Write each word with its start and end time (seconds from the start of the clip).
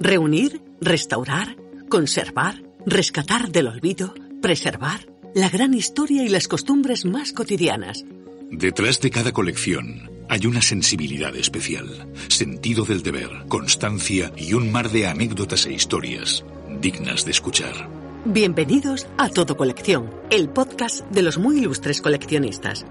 Reunir, 0.00 0.60
restaurar, 0.80 1.56
conservar, 1.88 2.62
rescatar 2.84 3.50
del 3.50 3.68
olvido, 3.68 4.14
preservar 4.42 5.06
la 5.34 5.48
gran 5.48 5.74
historia 5.74 6.22
y 6.24 6.28
las 6.28 6.46
costumbres 6.46 7.04
más 7.04 7.32
cotidianas. 7.32 8.04
Detrás 8.50 9.00
de 9.00 9.10
cada 9.10 9.32
colección 9.32 10.10
hay 10.28 10.46
una 10.46 10.62
sensibilidad 10.62 11.34
especial, 11.36 12.12
sentido 12.28 12.84
del 12.84 13.02
deber, 13.02 13.30
constancia 13.48 14.32
y 14.36 14.54
un 14.54 14.70
mar 14.70 14.90
de 14.90 15.06
anécdotas 15.06 15.66
e 15.66 15.72
historias 15.72 16.44
dignas 16.80 17.24
de 17.24 17.30
escuchar. 17.30 17.88
Bienvenidos 18.26 19.06
a 19.16 19.28
Todo 19.28 19.56
Colección, 19.56 20.10
el 20.30 20.48
podcast 20.48 21.00
de 21.10 21.22
los 21.22 21.38
muy 21.38 21.58
ilustres 21.58 22.00
coleccionistas. 22.00 22.84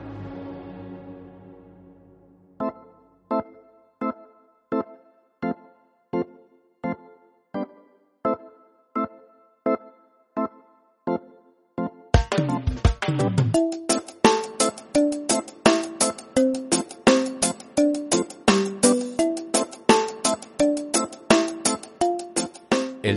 El 13.06 13.18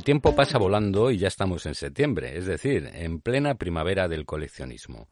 tiempo 0.02 0.34
pasa 0.34 0.58
volando 0.58 1.12
y 1.12 1.18
ya 1.18 1.28
estamos 1.28 1.66
en 1.66 1.76
septiembre, 1.76 2.36
es 2.36 2.46
decir, 2.46 2.90
en 2.94 3.20
plena 3.20 3.54
primavera 3.54 4.08
del 4.08 4.26
coleccionismo. 4.26 5.08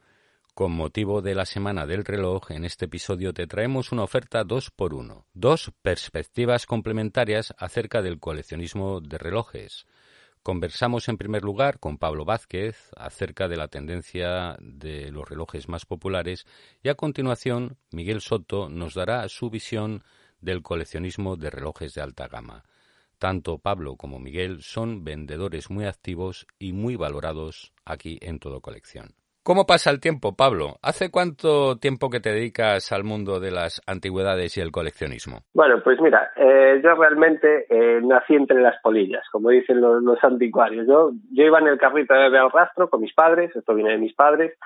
Con 0.54 0.72
motivo 0.72 1.22
de 1.22 1.36
la 1.36 1.46
Semana 1.46 1.86
del 1.86 2.04
Reloj, 2.04 2.50
en 2.50 2.64
este 2.64 2.86
episodio 2.86 3.32
te 3.32 3.46
traemos 3.46 3.92
una 3.92 4.02
oferta 4.02 4.42
dos 4.42 4.72
por 4.72 4.92
uno, 4.92 5.28
dos 5.34 5.70
perspectivas 5.82 6.66
complementarias 6.66 7.54
acerca 7.58 8.02
del 8.02 8.18
coleccionismo 8.18 9.00
de 9.00 9.18
relojes. 9.18 9.86
Conversamos 10.44 11.08
en 11.08 11.16
primer 11.16 11.42
lugar 11.42 11.78
con 11.78 11.96
Pablo 11.96 12.26
Vázquez 12.26 12.90
acerca 12.98 13.48
de 13.48 13.56
la 13.56 13.68
tendencia 13.68 14.58
de 14.60 15.10
los 15.10 15.26
relojes 15.26 15.70
más 15.70 15.86
populares 15.86 16.44
y 16.82 16.90
a 16.90 16.96
continuación 16.96 17.78
Miguel 17.92 18.20
Soto 18.20 18.68
nos 18.68 18.92
dará 18.92 19.26
su 19.30 19.48
visión 19.48 20.04
del 20.42 20.60
coleccionismo 20.60 21.36
de 21.36 21.48
relojes 21.48 21.94
de 21.94 22.02
alta 22.02 22.28
gama. 22.28 22.62
Tanto 23.16 23.56
Pablo 23.56 23.96
como 23.96 24.18
Miguel 24.18 24.62
son 24.62 25.02
vendedores 25.02 25.70
muy 25.70 25.86
activos 25.86 26.46
y 26.58 26.74
muy 26.74 26.96
valorados 26.96 27.72
aquí 27.86 28.18
en 28.20 28.38
Todo 28.38 28.60
Colección. 28.60 29.14
¿Cómo 29.44 29.66
pasa 29.66 29.90
el 29.90 30.00
tiempo, 30.00 30.34
Pablo? 30.34 30.76
¿Hace 30.80 31.10
cuánto 31.10 31.76
tiempo 31.76 32.08
que 32.08 32.18
te 32.18 32.32
dedicas 32.32 32.90
al 32.92 33.04
mundo 33.04 33.40
de 33.40 33.50
las 33.50 33.82
antigüedades 33.86 34.56
y 34.56 34.62
el 34.62 34.72
coleccionismo? 34.72 35.40
Bueno, 35.52 35.82
pues 35.84 36.00
mira, 36.00 36.32
eh, 36.34 36.80
yo 36.82 36.94
realmente 36.94 37.66
eh, 37.68 38.00
nací 38.02 38.36
entre 38.36 38.62
las 38.62 38.80
polillas, 38.80 39.22
como 39.30 39.50
dicen 39.50 39.82
los, 39.82 40.24
anticuarios. 40.24 40.86
Yo, 40.86 41.10
yo 41.30 41.44
iba 41.44 41.58
en 41.58 41.66
el 41.66 41.76
carrito 41.76 42.14
de 42.14 42.20
bebé 42.20 42.38
al 42.38 42.50
rastro 42.50 42.88
con 42.88 43.02
mis 43.02 43.12
padres, 43.12 43.54
esto 43.54 43.74
viene 43.74 43.90
de 43.90 43.98
mis 43.98 44.14
padres, 44.14 44.56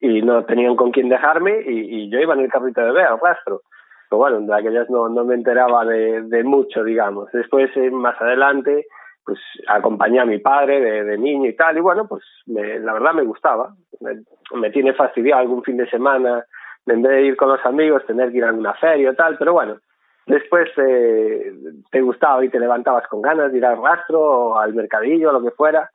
y 0.00 0.20
no 0.22 0.44
tenían 0.44 0.74
con 0.74 0.90
quién 0.90 1.08
dejarme, 1.08 1.60
y, 1.64 2.02
y 2.02 2.10
yo 2.10 2.18
iba 2.18 2.34
en 2.34 2.40
el 2.40 2.50
carrito 2.50 2.80
de 2.80 2.88
bebé 2.88 3.04
al 3.04 3.20
rastro. 3.20 3.62
Pero 4.10 4.18
bueno, 4.18 4.40
de 4.40 4.54
aquellas 4.54 4.90
no, 4.90 5.08
no 5.08 5.24
me 5.24 5.36
enteraba 5.36 5.84
de, 5.84 6.22
de 6.22 6.42
mucho, 6.42 6.82
digamos. 6.82 7.30
Después, 7.30 7.70
eh, 7.76 7.92
más 7.92 8.20
adelante, 8.20 8.86
pues 9.26 9.40
acompañé 9.66 10.20
a 10.20 10.24
mi 10.24 10.38
padre 10.38 10.80
de, 10.80 11.04
de 11.04 11.18
niño 11.18 11.50
y 11.50 11.56
tal, 11.56 11.76
y 11.76 11.80
bueno, 11.80 12.06
pues 12.06 12.22
me, 12.46 12.78
la 12.78 12.92
verdad 12.92 13.12
me 13.12 13.24
gustaba. 13.24 13.74
Me, 14.00 14.22
me, 14.58 14.70
tiene 14.70 14.94
fastidiado 14.94 15.42
algún 15.42 15.64
fin 15.64 15.76
de 15.76 15.90
semana, 15.90 16.44
en 16.86 17.02
vez 17.02 17.12
de 17.12 17.22
ir 17.22 17.36
con 17.36 17.48
los 17.48 17.64
amigos, 17.66 18.06
tener 18.06 18.30
que 18.30 18.38
ir 18.38 18.44
a 18.44 18.52
una 18.52 18.74
feria 18.74 19.10
y 19.10 19.16
tal, 19.16 19.36
pero 19.36 19.52
bueno, 19.52 19.78
después 20.26 20.68
eh, 20.76 21.52
te 21.90 22.00
gustaba 22.00 22.44
y 22.44 22.48
te 22.48 22.60
levantabas 22.60 23.08
con 23.08 23.20
ganas 23.20 23.50
de 23.50 23.58
ir 23.58 23.66
al 23.66 23.82
rastro 23.82 24.20
o 24.20 24.58
al 24.58 24.74
mercadillo 24.74 25.30
o 25.30 25.32
lo 25.32 25.42
que 25.42 25.50
fuera, 25.50 25.90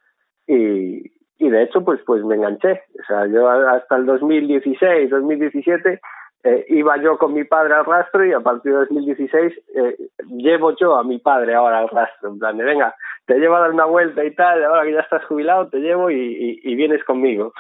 y, 0.46 1.10
y 1.38 1.50
de 1.50 1.64
hecho, 1.64 1.86
pues, 1.86 2.02
pues 2.06 2.24
me 2.26 2.36
enganché. 2.36 2.84
O 3.00 3.06
sea, 3.08 3.28
yo 3.28 3.50
hasta 3.50 3.96
el 3.96 4.06
2016, 4.06 5.10
2017 5.10 6.02
eh, 6.44 6.66
iba 6.70 6.98
yo 6.98 7.18
con 7.20 7.34
mi 7.34 7.44
padre 7.44 7.76
al 7.76 7.86
rastro 7.86 8.26
y 8.26 8.34
a 8.34 8.40
partir 8.40 8.72
de 8.72 8.80
2016 8.80 9.54
eh, 9.76 9.96
llevo 10.28 10.76
yo 10.76 10.96
a 10.96 11.04
mi 11.04 11.20
padre 11.20 11.54
ahora 11.54 11.80
al 11.80 11.90
rastro, 11.90 12.30
en 12.30 12.40
plan 12.40 12.58
de 12.58 12.64
venga, 12.64 12.96
te 13.26 13.36
llevo 13.36 13.56
a 13.56 13.62
dar 13.62 13.72
una 13.72 13.86
vuelta 13.86 14.24
y 14.24 14.34
tal, 14.34 14.64
ahora 14.64 14.84
que 14.84 14.94
ya 14.94 15.02
estás 15.02 15.26
jubilado 15.26 15.70
te 15.70 15.78
llevo 15.78 16.10
y, 16.10 16.60
y, 16.64 16.76
vienes 16.76 17.04
conmigo. 17.04 17.54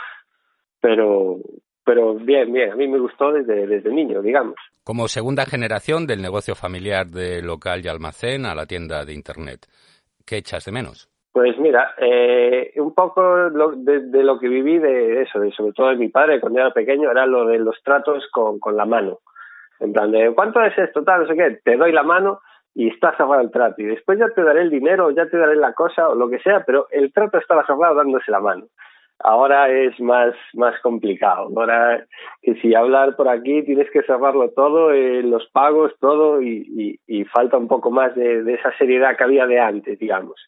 Pero, 0.80 1.38
pero 1.86 2.16
bien, 2.16 2.52
bien, 2.52 2.72
a 2.72 2.76
mí 2.76 2.88
me 2.88 3.00
gustó 3.00 3.32
desde, 3.32 3.68
desde 3.68 3.92
niño, 3.92 4.22
digamos. 4.22 4.56
Como 4.84 5.08
segunda 5.08 5.46
generación 5.46 6.08
del 6.08 6.22
negocio 6.22 6.56
familiar 6.56 7.08
de 7.08 7.42
local 7.42 7.82
y 7.84 7.88
almacén 7.88 8.46
a 8.46 8.56
la 8.56 8.66
tienda 8.66 9.06
de 9.06 9.14
Internet, 9.14 9.68
¿qué 10.26 10.38
echas 10.38 10.66
de 10.66 10.72
menos? 10.72 11.10
Pues 11.32 11.58
mira, 11.60 11.94
eh, 11.98 12.74
un 12.76 12.94
poco 12.94 13.50
de, 13.50 14.24
lo 14.24 14.38
que 14.38 14.50
viví 14.50 14.80
de 14.80 15.22
eso, 15.22 15.40
de 15.40 15.52
sobre 15.52 15.72
todo 15.72 15.90
de 15.90 15.96
mi 15.96 16.10
padre 16.10 16.42
cuando 16.42 16.60
era 16.60 16.74
pequeño, 16.74 17.10
era 17.10 17.26
lo 17.26 17.46
de 17.46 17.60
los 17.60 17.82
tratos 17.84 18.28
con, 18.32 18.60
con 18.60 18.76
la 18.76 18.86
mano. 18.86 19.20
En 19.80 19.94
plan 19.94 20.12
de, 20.12 20.34
¿cuánto 20.36 20.62
es 20.62 20.78
esto? 20.78 21.04
Tal, 21.04 21.22
no 21.22 21.28
sé 21.28 21.36
qué, 21.36 21.60
te 21.64 21.78
doy 21.78 21.94
la 21.94 22.04
mano 22.04 22.42
y 22.74 22.90
está 22.90 23.16
cerrado 23.18 23.42
el 23.42 23.52
trato. 23.52 23.82
Y 23.82 23.86
después 23.86 24.20
ya 24.20 24.28
te 24.30 24.44
daré 24.44 24.62
el 24.62 24.70
dinero, 24.70 25.12
ya 25.12 25.26
te 25.28 25.38
daré 25.38 25.56
la 25.56 25.74
cosa 25.74 26.10
o 26.10 26.16
lo 26.16 26.30
que 26.30 26.40
sea, 26.40 26.64
pero 26.66 26.88
el 26.92 27.12
trato 27.12 27.38
estaba 27.38 27.66
cerrado 27.66 27.96
dándose 27.96 28.32
la 28.32 28.40
mano. 28.40 28.68
Ahora 29.24 29.70
es 29.70 30.00
más, 30.00 30.34
más 30.54 30.74
complicado. 30.82 31.50
Ahora 31.56 32.06
que 32.42 32.56
si 32.56 32.74
hablar 32.74 33.16
por 33.16 33.30
aquí 33.30 33.64
tienes 33.64 33.90
que 33.92 34.02
cerrarlo 34.02 34.50
todo, 34.50 34.92
eh, 34.92 35.22
los 35.22 35.48
pagos, 35.52 35.94
todo, 36.00 36.42
y, 36.42 36.98
y, 37.08 37.20
y, 37.20 37.26
falta 37.26 37.58
un 37.58 37.68
poco 37.68 37.92
más 37.92 38.16
de, 38.16 38.44
de 38.44 38.56
esa 38.56 38.76
seriedad 38.78 39.16
que 39.16 39.24
había 39.24 39.46
de 39.46 39.60
antes, 39.60 40.00
digamos 40.00 40.42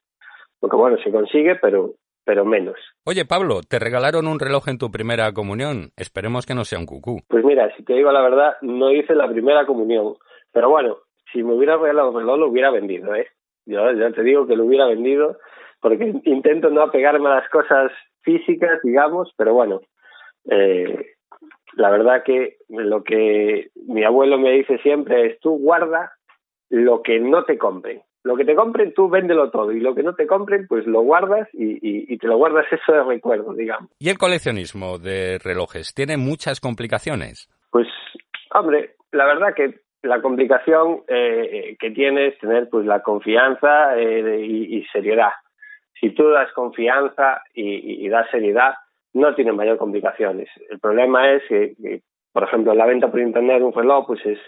porque 0.64 0.78
bueno, 0.78 0.96
se 1.04 1.12
consigue, 1.12 1.58
pero, 1.58 1.96
pero 2.24 2.46
menos. 2.46 2.78
Oye, 3.04 3.26
Pablo, 3.26 3.60
te 3.68 3.80
regalaron 3.80 4.28
un 4.28 4.40
reloj 4.40 4.70
en 4.70 4.78
tu 4.78 4.92
primera 4.92 5.30
comunión. 5.34 5.90
Esperemos 5.98 6.46
que 6.46 6.56
no 6.56 6.64
sea 6.64 6.80
un 6.80 6.86
cucú. 6.86 7.20
Pues 7.28 7.44
mira, 7.44 7.70
si 7.76 7.84
te 7.84 7.94
digo 7.96 8.14
la 8.14 8.22
verdad, 8.22 8.54
no 8.62 8.90
hice 8.90 9.14
la 9.14 9.28
primera 9.28 9.66
comunión. 9.66 10.14
Pero 10.54 10.70
bueno, 10.70 11.00
si 11.34 11.44
me 11.44 11.54
hubiera 11.54 11.76
regalado 11.78 12.12
un 12.12 12.20
reloj, 12.20 12.40
lo 12.40 12.48
hubiera 12.48 12.72
vendido, 12.72 13.14
¿eh? 13.16 13.28
Yo 13.66 13.92
ya 13.92 14.12
te 14.12 14.24
digo 14.24 14.48
que 14.48 14.56
lo 14.56 14.66
hubiera 14.66 14.86
vendido, 14.86 15.38
porque 15.82 16.14
intento 16.24 16.70
no 16.70 16.82
apegarme 16.82 17.30
a 17.30 17.36
las 17.36 17.50
cosas 17.50 17.92
físicas, 18.22 18.80
digamos, 18.84 19.34
pero 19.36 19.54
bueno, 19.54 19.82
eh, 20.50 21.16
la 21.74 21.90
verdad 21.90 22.24
que 22.24 22.58
lo 22.70 23.04
que 23.04 23.70
mi 23.88 24.04
abuelo 24.04 24.38
me 24.38 24.52
dice 24.52 24.78
siempre 24.78 25.28
es 25.28 25.40
tú 25.40 25.58
guarda 25.58 26.14
lo 26.70 27.02
que 27.02 27.20
no 27.20 27.44
te 27.44 27.58
compren 27.58 28.02
lo 28.24 28.38
que 28.38 28.46
te 28.46 28.56
compren 28.56 28.94
tú 28.94 29.10
véndelo 29.10 29.52
todo 29.52 29.72
y 29.72 29.80
lo 29.80 29.94
que 29.94 30.04
no 30.04 30.16
te 30.16 30.28
compren 30.28 30.66
pues 30.68 30.86
lo 30.88 31.02
guardas 31.02 31.48
y, 31.54 32.18
te 32.18 32.28
lo 32.28 32.38
guardas 32.38 32.66
eso 32.72 32.94
de 32.94 33.04
recuerdo, 33.04 33.54
digamos. 33.54 33.90
¿Y 34.00 34.10
el 34.10 34.18
coleccionismo 34.18 34.98
de 34.98 35.40
relojes 35.44 35.94
tiene 35.94 36.16
muchas 36.16 36.62
complicaciones? 36.62 37.50
Pues, 37.70 37.88
hombre, 38.54 38.96
la 39.12 39.26
verdad 39.26 39.54
que 39.54 39.82
la 40.03 40.22
complicación 40.22 41.02
eh, 41.08 41.75
que 41.80 41.91
tiene 41.91 42.28
es 42.28 42.38
tener 42.39 42.69
pues 42.69 42.86
la 42.86 43.01
confianza 43.01 43.98
eh, 43.98 44.45
y, 44.45 44.83
seriedad. 44.92 45.31
Si 46.00 46.12
tú 46.12 46.30
das 46.30 46.51
confianza 46.54 47.42
y, 47.54 48.07
das 48.10 48.30
seriedad, 48.30 48.75
no 49.13 49.33
tiene 49.33 49.54
mayor 49.54 49.78
complicaciones. 49.78 50.50
El 50.69 50.80
problema 50.80 51.31
es 51.31 51.44
que, 51.48 51.75
que, 51.81 52.01
por 52.33 52.44
ejemplo, 52.44 52.74
la 52.74 52.86
venta 52.86 53.10
por 53.10 53.22
internet 53.22 53.60
de 53.60 53.66
un 53.66 53.74
reloj 53.74 54.07
pues 54.07 54.25
es 54.25 54.39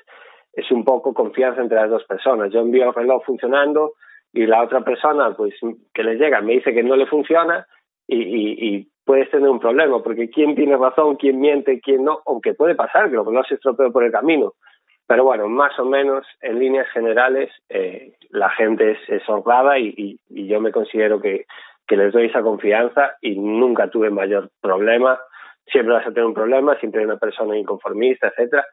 es 0.55 0.71
un 0.71 0.83
poco 0.85 1.13
confianza 1.13 1.61
entre 1.61 1.77
las 1.77 1.89
dos 1.89 2.03
personas. 2.05 2.51
Yo 2.51 2.61
envío 2.61 2.87
el 2.87 2.93
reloj 2.93 3.23
funcionando 3.25 3.93
y 4.33 4.45
la 4.45 4.63
otra 4.63 4.81
persona, 4.81 5.33
pues, 5.35 5.53
que 5.93 6.03
le 6.03 6.15
llega, 6.15 6.41
me 6.41 6.53
dice 6.53 6.73
que 6.73 6.83
no 6.83 6.95
le 6.95 7.05
funciona 7.05 7.67
y, 8.07 8.17
y, 8.17 8.75
y 8.75 8.87
puedes 9.03 9.29
tener 9.31 9.49
un 9.49 9.59
problema, 9.59 10.01
porque 10.01 10.29
quién 10.29 10.55
tiene 10.55 10.77
razón, 10.77 11.15
quién 11.17 11.39
miente, 11.39 11.79
quién 11.81 12.03
no, 12.03 12.19
aunque 12.25 12.53
puede 12.53 12.75
pasar 12.75 13.09
que 13.09 13.17
el 13.17 13.25
reloj 13.25 13.45
se 13.47 13.55
estropee 13.55 13.91
por 13.91 14.03
el 14.03 14.11
camino. 14.11 14.53
Pero 15.07 15.23
bueno, 15.23 15.47
más 15.47 15.77
o 15.79 15.85
menos, 15.85 16.25
en 16.41 16.59
líneas 16.59 16.87
generales, 16.89 17.51
eh, 17.69 18.13
la 18.29 18.49
gente 18.49 18.91
es, 18.91 18.99
es 19.09 19.29
honrada 19.29 19.77
y, 19.77 20.19
y, 20.29 20.47
yo 20.47 20.59
me 20.59 20.71
considero 20.71 21.21
que, 21.21 21.45
les 21.87 22.11
doy 22.11 22.25
esa 22.25 22.41
confianza 22.41 23.15
y 23.21 23.37
nunca 23.37 23.89
tuve 23.89 24.09
mayor 24.09 24.49
problema. 24.59 25.19
Siempre 25.67 25.93
vas 25.93 26.07
a 26.07 26.11
tener 26.11 26.25
un 26.25 26.33
problema, 26.33 26.75
siempre 26.79 27.01
hay 27.01 27.05
una 27.05 27.17
persona 27.17 27.57
inconformista, 27.57 28.27
etcétera 28.27 28.65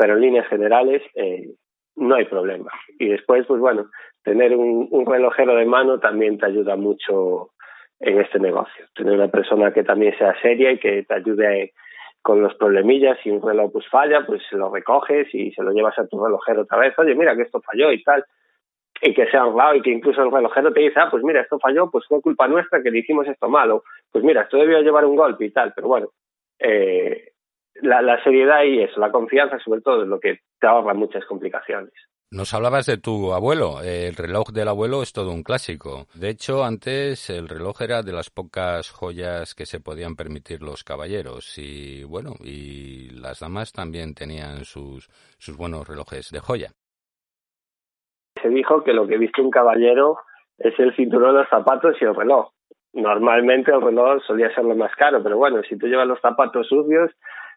pero 0.00 0.14
en 0.14 0.22
líneas 0.22 0.48
generales, 0.48 1.02
eh, 1.14 1.50
no 1.96 2.14
hay 2.14 2.24
problema. 2.24 2.72
Y 2.98 3.08
después, 3.08 3.44
pues 3.46 3.60
bueno, 3.60 3.90
tener 4.24 4.56
un, 4.56 4.88
un 4.90 5.04
relojero 5.04 5.54
de 5.56 5.66
mano 5.66 6.00
también 6.00 6.38
te 6.38 6.46
ayuda 6.46 6.74
mucho 6.74 7.50
en 7.98 8.18
este 8.18 8.38
negocio. 8.38 8.86
Tener 8.94 9.12
una 9.12 9.28
persona 9.28 9.74
que 9.74 9.84
también 9.84 10.16
sea 10.16 10.34
seria 10.40 10.72
y 10.72 10.78
que 10.78 11.02
te 11.02 11.14
ayude 11.14 11.74
con 12.22 12.42
los 12.42 12.54
problemillas, 12.54 13.18
si 13.22 13.30
un 13.30 13.42
reloj 13.42 13.72
pues 13.72 13.88
falla, 13.88 14.24
pues 14.26 14.42
lo 14.52 14.70
recoges 14.70 15.34
y 15.34 15.52
se 15.52 15.62
lo 15.62 15.72
llevas 15.72 15.98
a 15.98 16.06
tu 16.06 16.22
relojero 16.22 16.62
otra 16.62 16.78
vez, 16.78 16.98
oye, 16.98 17.14
mira 17.14 17.34
que 17.34 17.42
esto 17.42 17.60
falló 17.60 17.92
y 17.92 18.02
tal, 18.02 18.24
y 19.00 19.14
que 19.14 19.26
sea 19.30 19.46
honrado 19.46 19.76
y 19.76 19.82
que 19.82 19.90
incluso 19.90 20.22
el 20.22 20.30
relojero 20.30 20.72
te 20.72 20.80
dice, 20.80 21.00
ah, 21.00 21.08
pues 21.10 21.22
mira, 21.22 21.40
esto 21.40 21.58
falló, 21.58 21.90
pues 21.90 22.06
fue 22.06 22.20
culpa 22.20 22.46
nuestra 22.48 22.82
que 22.82 22.90
le 22.90 22.98
hicimos 22.98 23.26
esto 23.26 23.48
malo, 23.48 23.84
pues 24.12 24.22
mira, 24.22 24.42
esto 24.42 24.58
debió 24.58 24.80
llevar 24.80 25.04
un 25.06 25.16
golpe 25.16 25.46
y 25.46 25.50
tal, 25.50 25.72
pero 25.74 25.88
bueno, 25.88 26.08
eh, 26.58 27.32
la, 27.76 28.02
la 28.02 28.22
seriedad 28.22 28.62
y 28.64 28.82
eso, 28.82 29.00
la 29.00 29.10
confianza 29.10 29.58
sobre 29.58 29.80
todo 29.80 30.02
es 30.02 30.08
lo 30.08 30.20
que 30.20 30.40
te 30.60 30.66
ahorra 30.66 30.92
muchas 30.92 31.24
complicaciones. 31.24 31.92
Nos 32.32 32.54
hablabas 32.54 32.86
de 32.86 32.96
tu 32.96 33.32
abuelo. 33.32 33.82
El 33.82 34.14
reloj 34.14 34.50
del 34.52 34.68
abuelo 34.68 35.02
es 35.02 35.12
todo 35.12 35.32
un 35.32 35.42
clásico. 35.42 36.06
De 36.14 36.28
hecho, 36.28 36.62
antes 36.62 37.28
el 37.28 37.48
reloj 37.48 37.82
era 37.82 38.04
de 38.04 38.12
las 38.12 38.30
pocas 38.30 38.88
joyas 38.88 39.56
que 39.56 39.66
se 39.66 39.80
podían 39.80 40.14
permitir 40.14 40.62
los 40.62 40.84
caballeros. 40.84 41.58
Y 41.58 42.04
bueno, 42.04 42.34
y 42.38 43.10
las 43.20 43.40
damas 43.40 43.72
también 43.72 44.14
tenían 44.14 44.64
sus, 44.64 45.08
sus 45.38 45.56
buenos 45.56 45.88
relojes 45.88 46.30
de 46.30 46.38
joya. 46.38 46.70
Se 48.40 48.48
dijo 48.48 48.84
que 48.84 48.92
lo 48.92 49.08
que 49.08 49.18
viste 49.18 49.42
un 49.42 49.50
caballero 49.50 50.18
es 50.56 50.78
el 50.78 50.94
cinturón, 50.94 51.34
los 51.34 51.48
zapatos 51.48 51.96
y 52.00 52.04
el 52.04 52.14
reloj. 52.14 52.52
Normalmente 52.92 53.72
el 53.72 53.82
reloj 53.82 54.22
solía 54.24 54.54
ser 54.54 54.66
lo 54.66 54.76
más 54.76 54.94
caro, 54.94 55.20
pero 55.20 55.36
bueno, 55.36 55.62
si 55.68 55.76
tú 55.76 55.88
llevas 55.88 56.06
los 56.06 56.20
zapatos 56.20 56.68
sucios, 56.68 57.10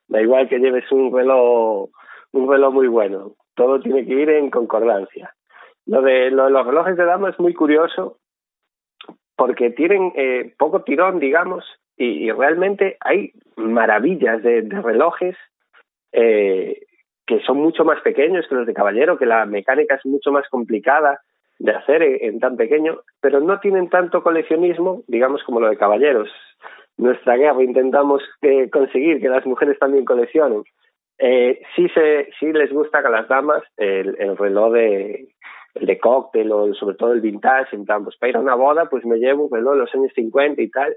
da 0.07 0.19
igual 0.19 0.49
que 0.49 0.57
lleves 0.57 0.91
un 0.91 1.15
reloj, 1.15 1.91
un 2.31 2.51
reloj 2.51 2.73
muy 2.73 2.87
bueno 2.87 3.35
todo 3.55 3.79
tiene 3.79 4.05
que 4.05 4.13
ir 4.13 4.29
en 4.29 4.49
concordancia. 4.49 5.33
Lo 5.85 6.01
de, 6.01 6.31
lo 6.31 6.45
de 6.45 6.51
los 6.51 6.65
relojes 6.65 6.97
de 6.97 7.05
dama 7.05 7.29
es 7.29 7.39
muy 7.39 7.53
curioso 7.53 8.17
porque 9.35 9.71
tienen 9.71 10.13
eh, 10.15 10.53
poco 10.57 10.83
tirón, 10.83 11.19
digamos, 11.19 11.65
y, 11.97 12.31
realmente 12.31 12.97
hay 13.01 13.33
maravillas 13.55 14.41
de, 14.41 14.61
relojes 14.61 15.35
eh, 16.11 16.81
que 17.25 17.39
son 17.41 17.57
mucho 17.57 17.85
más 17.85 18.01
pequeños 18.01 18.45
que 18.47 18.55
los 18.55 18.67
de 18.67 18.73
caballero, 18.73 19.17
que 19.17 19.25
la 19.25 19.45
mecánica 19.45 19.95
es 19.95 20.05
mucho 20.05 20.31
más 20.31 20.47
complicada 20.49 21.21
de 21.59 21.71
hacer 21.71 22.01
en, 22.01 22.39
tan 22.39 22.57
pequeño, 22.57 23.01
pero 23.21 23.39
no 23.39 23.59
tienen 23.59 23.89
tanto 23.89 24.23
coleccionismo, 24.23 25.03
digamos, 25.07 25.43
como 25.43 25.59
lo 25.59 25.69
de 25.69 25.77
caballeros. 25.77 26.29
Nuestra 26.97 27.35
guerra 27.37 27.63
intentamos 27.63 28.21
eh, 28.41 28.69
conseguir 28.69 29.21
que 29.21 29.29
las 29.29 29.45
mujeres 29.45 29.77
también 29.79 30.05
coleccionen 30.05 30.63
eh, 31.17 31.61
sí, 31.75 31.87
se, 31.89 32.29
sí 32.39 32.51
les 32.51 32.71
gusta 32.71 32.99
a 32.99 33.09
las 33.09 33.27
damas 33.27 33.63
el, 33.77 34.15
el 34.19 34.37
reloj 34.37 34.73
de, 34.73 35.27
el 35.75 35.85
de 35.85 35.99
cóctel 35.99 36.51
o 36.51 36.73
sobre 36.73 36.95
todo 36.95 37.13
el 37.13 37.21
vintage, 37.21 37.75
en 37.75 37.85
plan, 37.85 38.03
pues 38.03 38.17
para 38.17 38.31
ir 38.31 38.37
a 38.37 38.41
una 38.41 38.55
boda, 38.55 38.89
pues 38.89 39.05
me 39.05 39.17
llevo 39.17 39.45
un 39.45 39.51
reloj 39.51 39.73
de 39.73 39.79
los 39.79 39.95
años 39.95 40.11
50 40.15 40.61
y 40.61 40.69
tal, 40.69 40.95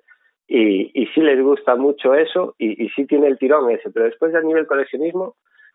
y, 0.48 0.90
y 0.94 1.06
sí 1.08 1.20
les 1.20 1.42
gusta 1.42 1.76
mucho 1.76 2.14
eso 2.14 2.54
y, 2.58 2.84
y 2.84 2.88
sí 2.90 3.06
tiene 3.06 3.26
el 3.26 3.38
tirón 3.38 3.70
ese, 3.70 3.90
pero 3.90 4.06
después 4.06 4.34
a 4.34 4.40
nivel 4.40 4.66
coleccionismo, 4.66 5.34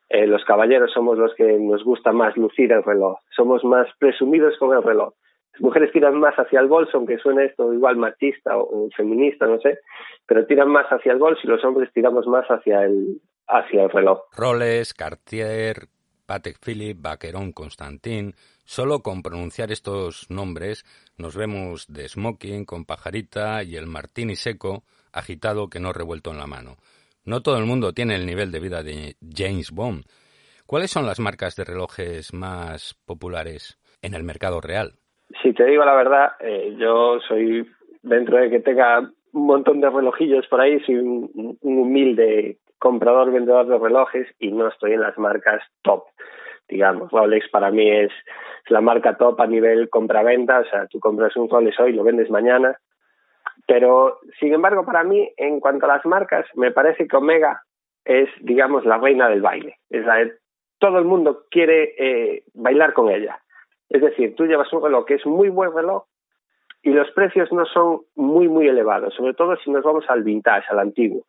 eh, 0.09 0.27
los 0.27 0.43
caballeros 0.43 0.91
somos 0.91 1.17
los 1.17 1.33
que 1.35 1.57
nos 1.59 1.83
gusta 1.83 2.11
más 2.11 2.35
lucir 2.35 2.71
el 2.71 2.83
reloj, 2.83 3.17
somos 3.35 3.63
más 3.63 3.87
presumidos 3.99 4.57
con 4.57 4.75
el 4.75 4.83
reloj. 4.83 5.13
Las 5.53 5.61
mujeres 5.61 5.91
tiran 5.91 6.17
más 6.17 6.35
hacia 6.35 6.61
el 6.61 6.67
bolso, 6.67 6.97
aunque 6.97 7.17
suene 7.17 7.45
esto 7.45 7.73
igual 7.73 7.97
machista 7.97 8.57
o, 8.57 8.85
o 8.85 8.89
feminista, 8.95 9.45
no 9.47 9.59
sé, 9.59 9.79
pero 10.25 10.45
tiran 10.45 10.69
más 10.69 10.87
hacia 10.87 11.11
el 11.11 11.19
bolso 11.19 11.41
y 11.43 11.47
los 11.47 11.63
hombres 11.63 11.91
tiramos 11.93 12.25
más 12.27 12.45
hacia 12.47 12.83
el, 12.85 13.19
hacia 13.51 13.83
el 13.83 13.89
reloj. 13.89 14.19
Rolex, 14.35 14.93
Cartier, 14.93 15.87
Patek 16.25 16.59
Philippe, 16.63 17.01
Vacheron 17.01 17.51
Constantin. 17.51 18.33
Solo 18.63 18.99
con 18.99 19.21
pronunciar 19.21 19.71
estos 19.71 20.29
nombres 20.29 20.85
nos 21.17 21.35
vemos 21.35 21.87
de 21.91 22.07
smoking 22.07 22.63
con 22.63 22.85
pajarita 22.85 23.63
y 23.63 23.75
el 23.75 23.85
martini 23.85 24.37
seco 24.37 24.83
agitado 25.11 25.69
que 25.69 25.81
no 25.81 25.91
revuelto 25.91 26.31
en 26.31 26.37
la 26.37 26.47
mano. 26.47 26.77
No 27.25 27.41
todo 27.41 27.57
el 27.57 27.65
mundo 27.65 27.91
tiene 27.91 28.15
el 28.15 28.25
nivel 28.25 28.49
de 28.51 28.59
vida 28.61 28.81
de 28.81 29.15
James 29.21 29.71
Bond. 29.71 30.05
¿Cuáles 30.65 30.89
son 30.89 31.05
las 31.05 31.19
marcas 31.19 31.57
de 31.57 31.65
relojes 31.65 32.33
más 32.33 32.95
populares 33.05 33.77
en 34.01 34.13
el 34.13 34.23
mercado 34.23 34.61
real? 34.61 34.93
Si 35.43 35.53
te 35.53 35.65
digo 35.65 35.83
la 35.83 35.95
verdad, 35.95 36.31
eh, 36.39 36.75
yo 36.79 37.19
soy, 37.27 37.69
dentro 38.03 38.37
de 38.37 38.49
que 38.49 38.61
tenga 38.61 38.99
un 39.33 39.45
montón 39.45 39.81
de 39.81 39.89
relojillos 39.89 40.47
por 40.47 40.61
ahí, 40.61 40.79
soy 40.85 40.95
un 40.95 41.57
humilde 41.61 42.57
comprador, 42.81 43.31
vendedor 43.31 43.67
de 43.67 43.77
relojes 43.77 44.27
y 44.39 44.51
no 44.51 44.67
estoy 44.67 44.93
en 44.93 45.01
las 45.01 45.15
marcas 45.19 45.61
top. 45.83 46.05
Digamos, 46.67 47.11
Rolex 47.11 47.47
para 47.49 47.69
mí 47.69 47.87
es 47.87 48.11
la 48.69 48.81
marca 48.81 49.17
top 49.17 49.39
a 49.39 49.45
nivel 49.45 49.87
compra-venta, 49.89 50.61
o 50.61 50.65
sea, 50.65 50.87
tú 50.87 50.99
compras 50.99 51.35
un 51.35 51.47
Rolex 51.47 51.79
hoy, 51.79 51.93
lo 51.93 52.03
vendes 52.03 52.31
mañana. 52.31 52.75
Pero, 53.67 54.19
sin 54.39 54.53
embargo, 54.53 54.83
para 54.83 55.03
mí, 55.03 55.31
en 55.37 55.59
cuanto 55.59 55.85
a 55.85 55.89
las 55.95 56.05
marcas, 56.05 56.47
me 56.55 56.71
parece 56.71 57.07
que 57.07 57.15
Omega 57.15 57.61
es, 58.03 58.29
digamos, 58.39 58.83
la 58.83 58.97
reina 58.97 59.29
del 59.29 59.43
baile. 59.43 59.77
Es 59.91 60.03
la 60.03 60.27
todo 60.79 60.97
el 60.97 61.05
mundo 61.05 61.43
quiere 61.51 61.93
eh, 61.99 62.43
bailar 62.55 62.93
con 62.93 63.11
ella. 63.11 63.39
Es 63.89 64.01
decir, 64.01 64.35
tú 64.35 64.47
llevas 64.47 64.73
un 64.73 64.83
reloj 64.83 65.05
que 65.05 65.15
es 65.15 65.25
muy 65.27 65.49
buen 65.49 65.71
reloj 65.71 66.05
y 66.81 66.89
los 66.89 67.11
precios 67.11 67.51
no 67.51 67.65
son 67.65 68.01
muy, 68.15 68.47
muy 68.47 68.67
elevados, 68.67 69.13
sobre 69.13 69.35
todo 69.35 69.55
si 69.57 69.69
nos 69.69 69.83
vamos 69.83 70.05
al 70.09 70.23
vintage, 70.23 70.65
al 70.69 70.79
antiguo 70.79 71.23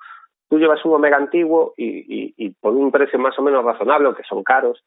tú 0.52 0.58
llevas 0.58 0.84
un 0.84 0.92
Omega 0.92 1.16
antiguo 1.16 1.72
y, 1.78 2.50
por 2.60 2.74
un 2.74 2.92
precio 2.92 3.18
más 3.18 3.38
o 3.38 3.42
menos 3.42 3.64
razonable, 3.64 4.14
que 4.14 4.22
son 4.22 4.44
caros, 4.44 4.84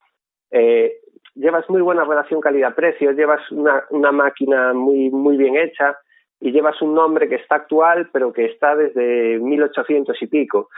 eh, 0.51 0.99
llevas 1.33 1.67
muy 1.71 1.81
buena 1.81 2.03
relación 2.03 2.39
calidad-precio, 2.39 3.13
llevas 3.13 3.41
una, 3.51 3.83
una 3.89 4.11
máquina 4.11 4.73
muy, 4.73 5.09
muy 5.09 5.37
bien 5.37 5.55
hecha 5.55 5.97
y 6.39 6.51
llevas 6.51 6.79
un 6.83 6.93
nombre 6.93 7.27
que 7.27 7.37
está 7.37 7.55
actual, 7.55 8.11
pero 8.13 8.31
que 8.31 8.45
está 8.45 8.75
desde 8.75 9.39
1800 9.39 10.21
y 10.21 10.27
pico. 10.27 10.69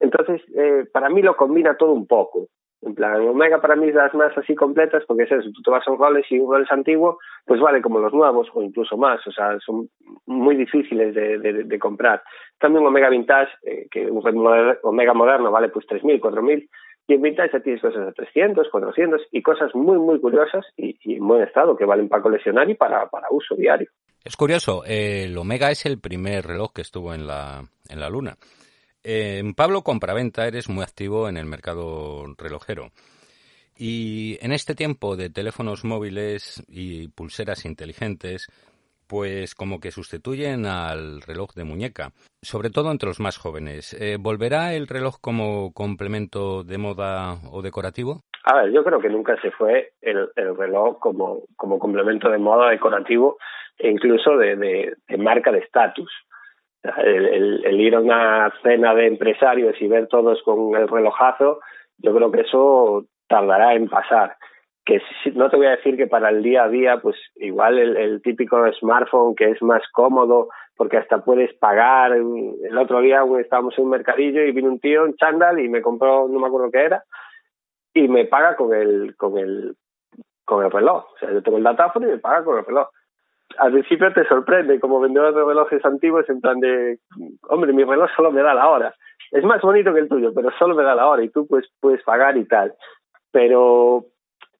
Entonces, 0.00 0.40
eh, 0.56 0.86
para 0.90 1.10
mí 1.10 1.20
lo 1.20 1.36
combina 1.36 1.76
todo 1.76 1.92
un 1.92 2.06
poco. 2.06 2.46
En 2.82 2.94
plan, 2.94 3.20
Omega 3.28 3.60
para 3.60 3.76
mí 3.76 3.88
es 3.88 3.94
las 3.94 4.12
más 4.14 4.36
así 4.36 4.54
completas 4.54 5.04
porque 5.06 5.22
es 5.22 5.32
eso, 5.32 5.48
tú 5.54 5.62
te 5.62 5.70
vas 5.70 5.86
a 5.86 5.92
un 5.92 5.98
Rolex 5.98 6.30
y 6.32 6.38
un 6.38 6.50
Rolex 6.50 6.72
antiguo, 6.72 7.18
pues 7.46 7.60
vale 7.60 7.80
como 7.80 8.00
los 8.00 8.12
nuevos 8.12 8.48
o 8.52 8.62
incluso 8.62 8.96
más, 8.96 9.24
o 9.26 9.30
sea, 9.30 9.58
son 9.60 9.88
muy 10.26 10.56
difíciles 10.56 11.14
de, 11.14 11.38
de, 11.38 11.64
de 11.64 11.78
comprar. 11.78 12.22
También 12.58 12.84
Omega 12.84 13.08
Vintage, 13.08 13.52
eh, 13.62 13.86
que 13.90 14.10
un 14.10 14.22
Omega 14.82 15.14
moderno 15.14 15.50
vale 15.52 15.68
pues 15.68 15.86
3.000, 15.86 16.20
4.000, 16.20 16.68
y 17.08 17.14
en 17.14 17.22
Vintage 17.22 17.52
ya 17.52 17.60
tienes 17.60 17.80
cosas 17.80 18.06
de 18.06 18.12
300, 18.12 18.68
400 18.70 19.22
y 19.30 19.42
cosas 19.42 19.74
muy, 19.74 19.98
muy 19.98 20.20
curiosas 20.20 20.64
y, 20.76 20.96
y 21.02 21.16
en 21.16 21.26
buen 21.26 21.42
estado 21.42 21.76
que 21.76 21.84
valen 21.84 22.08
para 22.08 22.22
coleccionar 22.22 22.68
y 22.68 22.74
para, 22.74 23.08
para 23.08 23.28
uso 23.30 23.54
diario. 23.54 23.88
Es 24.24 24.36
curioso, 24.36 24.82
el 24.86 25.36
Omega 25.36 25.70
es 25.70 25.84
el 25.84 26.00
primer 26.00 26.44
reloj 26.44 26.72
que 26.72 26.82
estuvo 26.82 27.12
en 27.12 27.26
la, 27.26 27.64
en 27.88 28.00
la 28.00 28.08
Luna. 28.08 28.36
Pablo 29.56 29.82
Compraventa 29.82 30.46
eres 30.46 30.68
muy 30.68 30.82
activo 30.82 31.28
en 31.28 31.36
el 31.36 31.46
mercado 31.46 32.24
relojero. 32.38 32.90
Y 33.76 34.38
en 34.44 34.52
este 34.52 34.74
tiempo 34.74 35.16
de 35.16 35.30
teléfonos 35.30 35.84
móviles 35.84 36.62
y 36.68 37.08
pulseras 37.08 37.64
inteligentes, 37.64 38.48
pues 39.08 39.54
como 39.54 39.80
que 39.80 39.90
sustituyen 39.90 40.66
al 40.66 41.20
reloj 41.22 41.52
de 41.54 41.64
muñeca, 41.64 42.12
sobre 42.40 42.70
todo 42.70 42.90
entre 42.90 43.08
los 43.08 43.20
más 43.20 43.38
jóvenes. 43.38 43.94
Eh, 44.00 44.18
¿Volverá 44.20 44.74
el 44.74 44.88
reloj 44.88 45.16
como 45.20 45.72
complemento 45.72 46.64
de 46.64 46.78
moda 46.78 47.34
o 47.50 47.62
decorativo? 47.62 48.22
A 48.44 48.62
ver, 48.62 48.72
yo 48.72 48.82
creo 48.84 49.00
que 49.00 49.08
nunca 49.08 49.40
se 49.40 49.50
fue 49.50 49.92
el, 50.00 50.28
reloj 50.56 50.98
como, 50.98 51.42
como 51.56 51.78
complemento 51.78 52.30
de 52.30 52.38
moda 52.38 52.70
decorativo 52.70 53.36
e 53.78 53.90
incluso 53.90 54.36
de, 54.36 54.56
de 55.08 55.16
marca 55.18 55.52
de 55.52 55.58
estatus. 55.58 56.10
El, 56.82 57.80
ir 57.80 57.94
a 57.94 58.00
una 58.00 58.52
cena 58.62 58.94
de 58.94 59.06
empresarios 59.06 59.80
y 59.80 59.86
ver 59.86 60.08
todos 60.08 60.42
con 60.42 60.74
el 60.74 60.88
relojazo, 60.88 61.60
yo 61.98 62.14
creo 62.14 62.30
que 62.32 62.40
eso 62.40 63.04
tardará 63.28 63.74
en 63.74 63.88
pasar. 63.88 64.36
Que 64.84 65.00
no 65.34 65.48
te 65.48 65.56
voy 65.56 65.66
a 65.66 65.76
decir 65.76 65.96
que 65.96 66.08
para 66.08 66.30
el 66.30 66.42
día 66.42 66.64
a 66.64 66.68
día, 66.68 66.98
pues 67.00 67.16
igual 67.36 67.78
el, 67.78 67.96
el 67.96 68.22
típico 68.22 68.60
smartphone 68.72 69.36
que 69.36 69.50
es 69.50 69.62
más 69.62 69.82
cómodo 69.92 70.48
porque 70.76 70.96
hasta 70.96 71.24
puedes 71.24 71.54
pagar. 71.54 72.12
El 72.12 72.76
otro 72.76 73.00
día 73.00 73.22
estábamos 73.40 73.78
en 73.78 73.84
un 73.84 73.90
mercadillo 73.90 74.42
y 74.42 74.50
vino 74.50 74.68
un 74.68 74.80
tío 74.80 75.06
en 75.06 75.14
chándal 75.14 75.60
y 75.60 75.68
me 75.68 75.82
compró, 75.82 76.26
no 76.28 76.40
me 76.40 76.46
acuerdo 76.48 76.72
qué 76.72 76.84
era, 76.84 77.04
y 77.94 78.08
me 78.08 78.24
paga 78.24 78.56
con 78.56 78.74
el, 78.74 79.14
con 79.16 79.38
el, 79.38 79.76
con 80.44 80.64
el 80.64 80.70
reloj. 80.70 81.04
O 81.14 81.18
sea, 81.18 81.30
yo 81.30 81.42
tengo 81.42 81.58
el 81.58 81.64
datáfono 81.64 82.08
y 82.08 82.12
me 82.12 82.18
paga 82.18 82.44
con 82.44 82.58
el 82.58 82.64
reloj 82.64 82.88
al 83.58 83.72
principio 83.72 84.12
te 84.12 84.26
sorprende 84.26 84.80
como 84.80 85.00
vendedor 85.00 85.34
de 85.34 85.44
relojes 85.44 85.84
antiguos 85.84 86.28
en 86.28 86.40
plan 86.40 86.60
de, 86.60 86.98
hombre, 87.48 87.72
mi 87.72 87.84
reloj 87.84 88.10
solo 88.16 88.30
me 88.30 88.42
da 88.42 88.54
la 88.54 88.68
hora. 88.68 88.94
Es 89.30 89.44
más 89.44 89.62
bonito 89.62 89.94
que 89.94 90.00
el 90.00 90.08
tuyo, 90.08 90.32
pero 90.34 90.50
solo 90.58 90.74
me 90.74 90.82
da 90.82 90.94
la 90.94 91.06
hora 91.06 91.22
y 91.22 91.30
tú 91.30 91.46
pues 91.46 91.66
puedes 91.80 92.02
pagar 92.02 92.36
y 92.36 92.44
tal. 92.44 92.74
Pero 93.30 94.04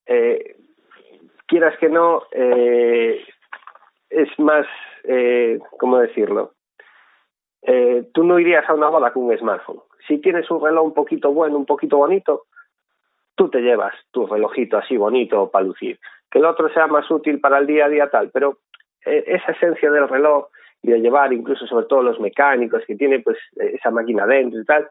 eh, 0.06 0.56
quieras 1.46 1.76
que 1.78 1.88
no, 1.88 2.22
eh, 2.32 3.22
es 4.08 4.38
más, 4.38 4.66
eh, 5.04 5.58
¿cómo 5.78 5.98
decirlo? 5.98 6.52
Eh, 7.62 8.08
tú 8.12 8.24
no 8.24 8.38
irías 8.38 8.68
a 8.68 8.74
una 8.74 8.88
boda 8.88 9.12
con 9.12 9.24
un 9.24 9.36
smartphone. 9.36 9.80
Si 10.08 10.18
tienes 10.18 10.50
un 10.50 10.64
reloj 10.64 10.84
un 10.84 10.94
poquito 10.94 11.32
bueno, 11.32 11.56
un 11.56 11.66
poquito 11.66 11.98
bonito, 11.98 12.44
tú 13.36 13.48
te 13.48 13.60
llevas 13.60 13.94
tu 14.10 14.26
relojito 14.26 14.78
así 14.78 14.96
bonito 14.96 15.50
para 15.50 15.66
lucir. 15.66 15.98
Que 16.30 16.38
el 16.38 16.46
otro 16.46 16.68
sea 16.70 16.86
más 16.86 17.10
útil 17.10 17.40
para 17.40 17.58
el 17.58 17.66
día 17.66 17.86
a 17.86 17.88
día 17.88 18.10
tal, 18.10 18.30
pero 18.30 18.58
esa 19.04 19.52
esencia 19.52 19.90
del 19.90 20.08
reloj 20.08 20.46
y 20.82 20.90
de 20.90 21.00
llevar 21.00 21.32
incluso 21.32 21.66
sobre 21.66 21.86
todo 21.86 22.02
los 22.02 22.20
mecánicos 22.20 22.82
que 22.86 22.96
tiene 22.96 23.20
pues 23.20 23.38
esa 23.56 23.90
máquina 23.90 24.26
dentro 24.26 24.60
y 24.60 24.64
tal, 24.64 24.88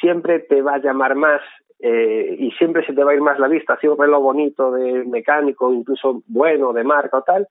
siempre 0.00 0.40
te 0.40 0.60
va 0.62 0.74
a 0.74 0.78
llamar 0.78 1.14
más 1.14 1.40
eh, 1.80 2.36
y 2.38 2.50
siempre 2.52 2.84
se 2.86 2.92
te 2.92 3.02
va 3.02 3.12
a 3.12 3.14
ir 3.14 3.20
más 3.20 3.38
la 3.38 3.48
vista 3.48 3.74
hacia 3.74 3.90
un 3.90 3.98
reloj 3.98 4.22
bonito 4.22 4.72
de 4.72 5.04
mecánico, 5.04 5.72
incluso 5.72 6.22
bueno, 6.26 6.72
de 6.72 6.84
marca 6.84 7.18
o 7.18 7.22
tal, 7.22 7.48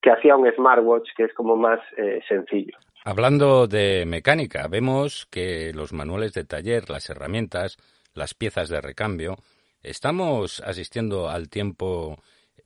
que 0.00 0.10
hacía 0.10 0.36
un 0.36 0.50
smartwatch 0.52 1.08
que 1.16 1.24
es 1.24 1.34
como 1.34 1.56
más 1.56 1.80
eh, 1.96 2.20
sencillo. 2.28 2.76
Hablando 3.04 3.66
de 3.66 4.04
mecánica, 4.06 4.66
vemos 4.68 5.26
que 5.30 5.72
los 5.74 5.92
manuales 5.92 6.32
de 6.32 6.44
taller, 6.44 6.88
las 6.88 7.10
herramientas, 7.10 7.76
las 8.14 8.34
piezas 8.34 8.68
de 8.68 8.80
recambio, 8.80 9.36
¿estamos 9.82 10.60
asistiendo 10.60 11.28
al 11.28 11.50
tiempo 11.50 12.16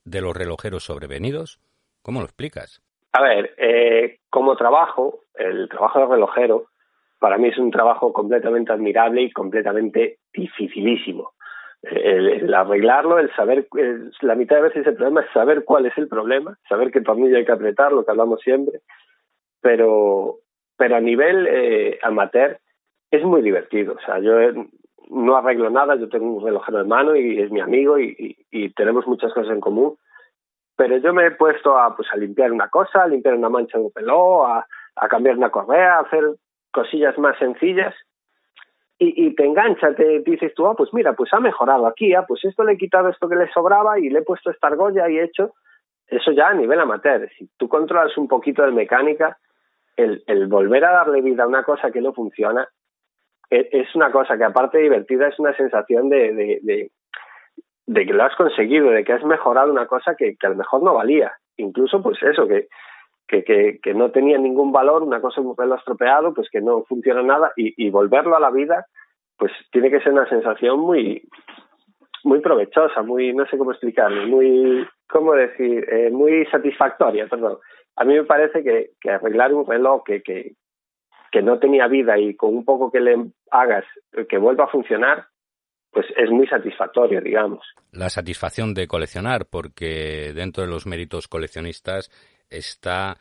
de 0.05 0.21
los 0.21 0.35
relojeros 0.35 0.85
sobrevenidos? 0.85 1.59
¿Cómo 2.09 2.21
lo 2.21 2.25
explicas? 2.25 2.81
A 3.13 3.21
ver, 3.21 3.53
eh, 3.57 4.17
como 4.31 4.55
trabajo, 4.55 5.25
el 5.35 5.69
trabajo 5.69 5.99
de 5.99 6.05
relojero 6.07 6.65
para 7.19 7.37
mí 7.37 7.49
es 7.49 7.57
un 7.59 7.69
trabajo 7.69 8.11
completamente 8.13 8.71
admirable 8.71 9.21
y 9.21 9.31
completamente 9.31 10.17
dificilísimo. 10.33 11.33
El, 11.83 12.51
arreglarlo, 12.51 13.19
el 13.19 13.31
saber, 13.35 13.67
la 14.21 14.33
mitad 14.33 14.55
de 14.55 14.61
veces 14.63 14.87
el 14.87 14.95
problema 14.95 15.21
es 15.21 15.31
saber 15.33 15.63
cuál 15.63 15.85
es 15.85 15.95
el 15.99 16.07
problema, 16.07 16.57
saber 16.67 16.89
qué 16.89 17.01
tornillo 17.01 17.37
hay 17.37 17.45
que 17.45 17.51
apretar, 17.51 17.91
lo 17.91 18.03
que 18.03 18.09
hablamos 18.09 18.41
siempre, 18.41 18.79
pero, 19.61 20.37
pero 20.77 20.95
a 20.95 21.01
nivel 21.01 21.45
eh, 21.47 21.99
amateur 22.01 22.57
es 23.11 23.23
muy 23.23 23.43
divertido. 23.43 23.93
O 23.93 23.99
sea, 24.03 24.17
yo 24.17 24.33
no 25.11 25.37
arreglo 25.37 25.69
nada, 25.69 25.95
yo 25.95 26.09
tengo 26.09 26.25
un 26.25 26.43
relojero 26.43 26.79
de 26.79 26.85
mano 26.85 27.15
y 27.15 27.39
es 27.39 27.51
mi 27.51 27.59
amigo 27.59 27.99
y, 27.99 28.35
tenemos 28.75 29.05
muchas 29.05 29.31
cosas 29.31 29.53
en 29.53 29.61
común, 29.61 29.95
pero 30.79 30.95
yo 30.95 31.13
me 31.13 31.25
he 31.25 31.31
puesto 31.31 31.77
a, 31.77 31.93
pues, 31.93 32.07
a 32.13 32.15
limpiar 32.15 32.53
una 32.53 32.69
cosa, 32.69 33.03
a 33.03 33.07
limpiar 33.07 33.33
una 33.33 33.49
mancha 33.49 33.77
de 33.77 33.83
un 33.83 33.91
peló, 33.91 34.47
a, 34.47 34.65
a 34.95 35.07
cambiar 35.09 35.35
una 35.35 35.51
correa, 35.51 35.97
a 35.97 36.03
hacer 36.03 36.23
cosillas 36.71 37.17
más 37.17 37.37
sencillas 37.37 37.93
y, 38.97 39.25
y 39.25 39.35
te 39.35 39.43
engancha, 39.43 39.93
te, 39.93 40.19
dices 40.19 40.53
tú, 40.55 40.67
ah, 40.67 40.75
pues 40.77 40.93
mira, 40.93 41.11
pues 41.11 41.33
ha 41.33 41.41
mejorado 41.41 41.85
aquí, 41.85 42.13
ah, 42.13 42.23
pues 42.25 42.45
esto 42.45 42.63
le 42.63 42.73
he 42.73 42.77
quitado 42.77 43.09
esto 43.09 43.27
que 43.27 43.35
le 43.35 43.51
sobraba 43.51 43.99
y 43.99 44.09
le 44.09 44.19
he 44.19 44.21
puesto 44.21 44.51
esta 44.51 44.67
argolla 44.67 45.09
y 45.09 45.17
he 45.17 45.23
hecho 45.25 45.51
eso 46.07 46.31
ya 46.31 46.47
a 46.47 46.53
nivel 46.53 46.79
amateur. 46.79 47.29
Si 47.37 47.49
tú 47.57 47.67
controlas 47.67 48.17
un 48.17 48.29
poquito 48.29 48.63
de 48.63 48.71
mecánica, 48.71 49.37
el, 49.97 50.47
volver 50.47 50.85
a 50.85 50.93
darle 50.93 51.21
vida 51.21 51.43
a 51.43 51.47
una 51.47 51.63
cosa 51.63 51.91
que 51.91 51.99
no 51.99 52.13
funciona 52.13 52.65
e, 53.49 53.67
es, 53.73 53.93
una 53.95 54.13
cosa 54.13 54.37
que 54.37 54.45
aparte 54.45 54.77
de 54.77 54.83
divertida 54.83 55.27
es 55.27 55.37
una 55.39 55.53
sensación 55.57 56.07
de, 56.07 56.89
de, 57.89 58.05
que 58.05 58.13
lo 58.13 58.23
has 58.23 58.35
conseguido, 58.35 58.91
de 58.91 59.03
que 59.03 59.13
has 59.13 59.23
mejorado 59.23 59.71
una 59.71 59.87
cosa 59.87 60.15
que, 60.15 60.35
que 60.35 60.47
a 60.47 60.51
lo 60.51 60.55
mejor 60.55 60.83
no 60.83 60.93
valía. 60.93 61.31
Incluso 61.57 62.01
pues 62.03 62.21
eso, 62.21 62.47
que, 62.47 62.67
que, 63.27 63.79
que, 63.81 63.93
no 63.95 64.11
tenía 64.11 64.37
ningún 64.37 64.71
valor, 64.71 65.01
una 65.01 65.19
cosa 65.19 65.41
un 65.41 65.55
reloj 65.57 65.79
estropeado, 65.79 66.33
pues 66.33 66.49
que 66.51 66.61
no 66.61 66.83
funciona 66.83 67.23
nada 67.23 67.51
y, 67.55 67.73
y 67.83 67.89
volverlo 67.89 68.35
a 68.35 68.39
la 68.39 68.51
vida, 68.51 68.85
pues 69.37 69.51
tiene 69.71 69.89
que 69.89 70.01
ser 70.01 70.13
una 70.13 70.29
sensación 70.29 70.79
muy 70.79 71.27
muy 72.25 72.41
provechosa, 72.41 73.01
muy, 73.01 73.33
no 73.33 73.45
sé 73.45 73.57
cómo 73.57 73.71
explicarlo, 73.71 74.27
muy, 74.27 74.85
¿cómo 75.07 75.33
decir? 75.33 75.87
Eh, 75.89 76.09
muy 76.11 76.45
satisfactoria, 76.47 77.27
perdón. 77.27 77.59
A 77.95 78.03
mí 78.03 78.13
me 78.13 78.25
parece 78.25 78.61
que, 78.61 78.91
que 78.99 79.09
arreglar 79.09 79.53
un 79.53 79.65
reloj 79.65 80.03
que, 80.03 80.21
que, 80.21 80.51
que 81.31 81.41
no 81.41 81.59
tenía 81.59 81.87
vida 81.87 82.19
y 82.19 82.35
con 82.35 82.53
un 82.53 82.65
poco 82.65 82.91
que 82.91 82.99
le 82.99 83.15
hagas 83.51 83.85
que 84.27 84.37
vuelva 84.37 84.65
a 84.65 84.69
funcionar, 84.69 85.28
pues 85.91 86.05
es 86.17 86.29
muy 86.29 86.47
satisfactorio, 86.47 87.21
digamos. 87.21 87.65
La 87.91 88.09
satisfacción 88.09 88.73
de 88.73 88.87
coleccionar, 88.87 89.47
porque 89.49 90.33
dentro 90.33 90.63
de 90.63 90.69
los 90.69 90.85
méritos 90.85 91.27
coleccionistas 91.27 92.09
está 92.49 93.17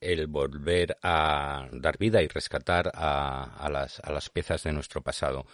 el 0.00 0.26
volver 0.26 0.96
a 1.02 1.68
dar 1.72 1.96
vida 1.98 2.22
y 2.22 2.28
rescatar 2.28 2.90
a, 2.94 3.68
las, 3.70 4.00
a 4.00 4.12
las, 4.12 4.30
piezas 4.30 4.64
de 4.64 4.72
nuestro 4.72 5.00
pasado. 5.00 5.44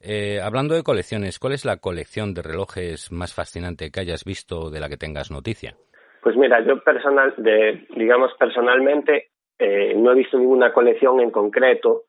Eh, 0.00 0.40
hablando 0.40 0.74
de 0.74 0.82
colecciones, 0.82 1.38
¿cuál 1.38 1.54
es 1.54 1.64
la 1.64 1.78
colección 1.78 2.32
de 2.32 2.42
relojes 2.42 3.10
más 3.10 3.34
fascinante 3.34 3.90
que 3.90 4.00
hayas 4.00 4.24
visto 4.24 4.70
de 4.70 4.80
la 4.80 4.88
que 4.88 4.96
tengas 4.96 5.30
noticia? 5.30 5.76
Pues 6.22 6.36
mira, 6.36 6.64
yo 6.64 6.82
personal, 6.82 7.34
de, 7.36 7.86
digamos 7.96 8.30
personalmente, 8.38 9.30
eh, 9.58 9.94
no 9.96 10.12
he 10.12 10.16
visto 10.16 10.38
ninguna 10.38 10.72
colección 10.72 11.20
en 11.20 11.30
concreto, 11.30 12.04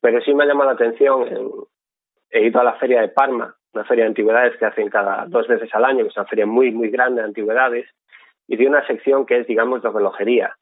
pero 0.00 0.20
sí 0.20 0.34
me 0.34 0.44
ha 0.44 0.46
llamado 0.46 0.70
la 0.70 0.74
atención. 0.74 1.26
He 2.34 2.46
ido 2.46 2.60
a 2.60 2.64
la 2.64 2.74
feria 2.74 3.00
de 3.00 3.08
Parma, 3.08 3.54
una 3.72 3.84
feria 3.84 4.04
de 4.04 4.08
antigüedades 4.08 4.56
que 4.58 4.66
hacen 4.66 4.90
cada 4.90 5.24
dos 5.26 5.46
veces 5.46 5.72
al 5.72 5.84
año, 5.84 6.02
que 6.02 6.08
es 6.08 6.16
una 6.16 6.26
feria 6.26 6.46
muy, 6.46 6.72
muy 6.72 6.90
grande 6.90 7.22
de 7.22 7.28
antigüedades, 7.28 7.86
y 8.48 8.56
de 8.56 8.66
una 8.66 8.84
sección 8.86 9.24
que 9.24 9.38
es, 9.38 9.46
digamos, 9.46 9.82
de 9.82 9.90
relojería. 9.90 10.56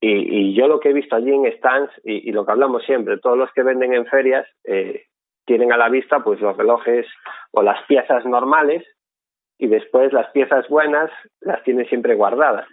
Y, 0.00 0.54
yo 0.54 0.66
lo 0.68 0.80
que 0.80 0.90
he 0.90 0.92
visto 0.92 1.16
allí 1.16 1.32
en 1.32 1.50
stands, 1.56 1.92
y, 2.02 2.32
lo 2.32 2.44
que 2.44 2.52
hablamos 2.52 2.84
siempre, 2.84 3.18
todos 3.18 3.38
los 3.38 3.52
que 3.52 3.62
venden 3.62 3.94
en 3.94 4.06
ferias 4.06 4.46
eh, 4.64 5.04
tienen 5.46 5.72
a 5.72 5.76
la 5.76 5.88
vista 5.88 6.24
pues 6.24 6.40
los 6.40 6.56
relojes 6.56 7.06
o 7.52 7.62
las 7.62 7.82
piezas 7.86 8.24
normales 8.24 8.84
y 9.58 9.66
después 9.66 10.12
las 10.12 10.30
piezas 10.32 10.68
buenas 10.68 11.10
las 11.40 11.62
tiene 11.62 11.86
siempre 11.86 12.14
guardadas. 12.14 12.66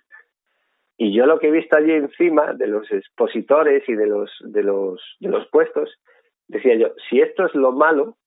Y 0.97 1.13
yo 1.13 1.25
lo 1.25 1.39
que 1.39 1.47
he 1.47 1.51
visto 1.51 1.75
allí 1.75 1.91
encima 1.91 2.53
de 2.53 2.67
los 2.67 2.89
expositores 2.91 3.87
y 3.87 3.93
de 3.93 4.07
los, 4.07 4.31
de 4.41 4.63
los, 4.63 5.01
de 5.19 5.29
los 5.29 5.47
puestos, 5.49 5.89
decía 6.51 6.75
yo, 6.75 6.93
si 7.09 7.21
esto 7.21 7.45
es 7.45 7.55
lo 7.55 7.71
malo, 7.71 8.17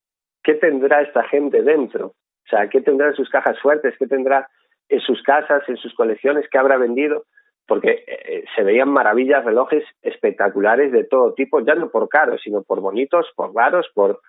¿qué 0.42 0.54
tendrá 0.54 1.02
esta 1.02 1.22
gente 1.24 1.62
dentro? 1.62 2.06
O 2.06 2.48
sea, 2.48 2.68
¿qué 2.68 2.80
tendrá 2.80 3.08
en 3.08 3.14
sus 3.14 3.30
cajas 3.30 3.58
fuertes? 3.60 3.94
¿Qué 3.98 4.06
tendrá 4.06 4.48
en 4.88 5.00
sus 5.00 5.22
casas, 5.22 5.62
en 5.68 5.76
sus 5.76 5.94
colecciones, 5.94 6.48
que 6.50 6.58
habrá 6.58 6.76
vendido, 6.76 7.24
porque 7.66 8.04
eh, 8.06 8.44
se 8.54 8.62
veían 8.62 8.90
maravillas, 8.90 9.44
relojes 9.44 9.84
espectaculares 10.02 10.92
de 10.92 11.04
todo 11.04 11.32
tipo, 11.34 11.60
ya 11.60 11.74
no 11.74 11.90
por 11.90 12.08
caros, 12.08 12.40
sino 12.42 12.62
por 12.62 12.80
bonitos, 12.80 13.26
por 13.34 13.54
raros, 13.54 13.90
por 13.94 14.20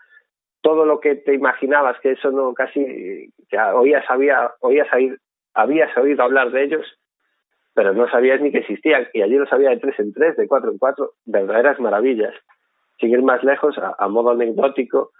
todo 0.61 0.85
lo 0.85 0.99
que 0.99 1.15
te 1.15 1.33
imaginabas, 1.33 1.99
que 1.99 2.11
eso 2.11 2.31
no 2.31 2.53
casi, 2.53 3.33
ya 3.51 3.75
oías, 3.75 4.05
había, 4.09 4.53
oías 4.61 4.87
habías 5.53 5.97
oído 5.97 6.23
hablar 6.23 6.51
de 6.51 6.63
ellos, 6.63 6.85
pero 7.73 7.93
no 7.93 8.09
sabías 8.09 8.41
ni 8.41 8.51
que 8.51 8.59
existían, 8.59 9.07
y 9.13 9.21
allí 9.21 9.35
los 9.35 9.51
había 9.51 9.69
de 9.69 9.77
tres 9.77 9.99
en 9.99 10.13
tres, 10.13 10.37
de 10.37 10.47
cuatro 10.47 10.71
en 10.71 10.77
cuatro, 10.77 11.11
verdaderas 11.25 11.79
maravillas. 11.79 12.33
Sin 12.99 13.25
más 13.25 13.43
lejos, 13.43 13.75
a 13.77 14.07
modo 14.07 14.31
anecdótico, 14.31 15.11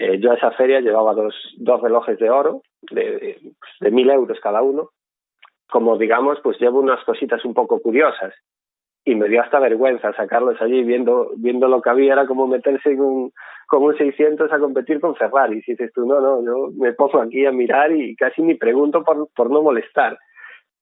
eh, 0.00 0.20
yo 0.20 0.30
a 0.30 0.34
esa 0.34 0.52
feria 0.52 0.80
llevaba 0.80 1.12
dos, 1.12 1.34
dos 1.56 1.82
relojes 1.82 2.18
de 2.20 2.30
oro 2.30 2.62
de, 2.82 3.36
de 3.80 3.90
mil 3.90 4.08
euros 4.08 4.38
cada 4.40 4.62
uno. 4.62 4.90
Como 5.68 5.98
digamos, 5.98 6.38
pues 6.40 6.58
llevo 6.60 6.78
unas 6.78 7.02
cositas 7.04 7.44
un 7.44 7.52
poco 7.52 7.80
curiosas. 7.80 8.32
Y 9.04 9.16
me 9.16 9.28
dio 9.28 9.42
hasta 9.42 9.58
vergüenza 9.58 10.12
sacarlos 10.12 10.60
allí 10.62 10.84
viendo 10.84 11.32
viendo 11.36 11.66
lo 11.66 11.82
que 11.82 11.90
había 11.90 12.12
era 12.12 12.26
como 12.26 12.46
meterse 12.46 12.92
en 12.92 13.00
un 13.00 13.32
con 13.66 13.82
un 13.82 13.96
600 13.96 14.52
a 14.52 14.58
competir 14.60 15.00
con 15.00 15.16
Ferrari. 15.16 15.62
Si 15.62 15.72
dices 15.72 15.90
tú 15.92 16.06
no 16.06 16.20
no 16.20 16.44
yo 16.44 16.70
me 16.76 16.92
pongo 16.92 17.20
aquí 17.20 17.44
a 17.44 17.50
mirar 17.50 17.90
y 17.90 18.14
casi 18.14 18.42
ni 18.42 18.54
pregunto 18.54 19.02
por 19.02 19.28
por 19.34 19.50
no 19.50 19.62
molestar 19.62 20.16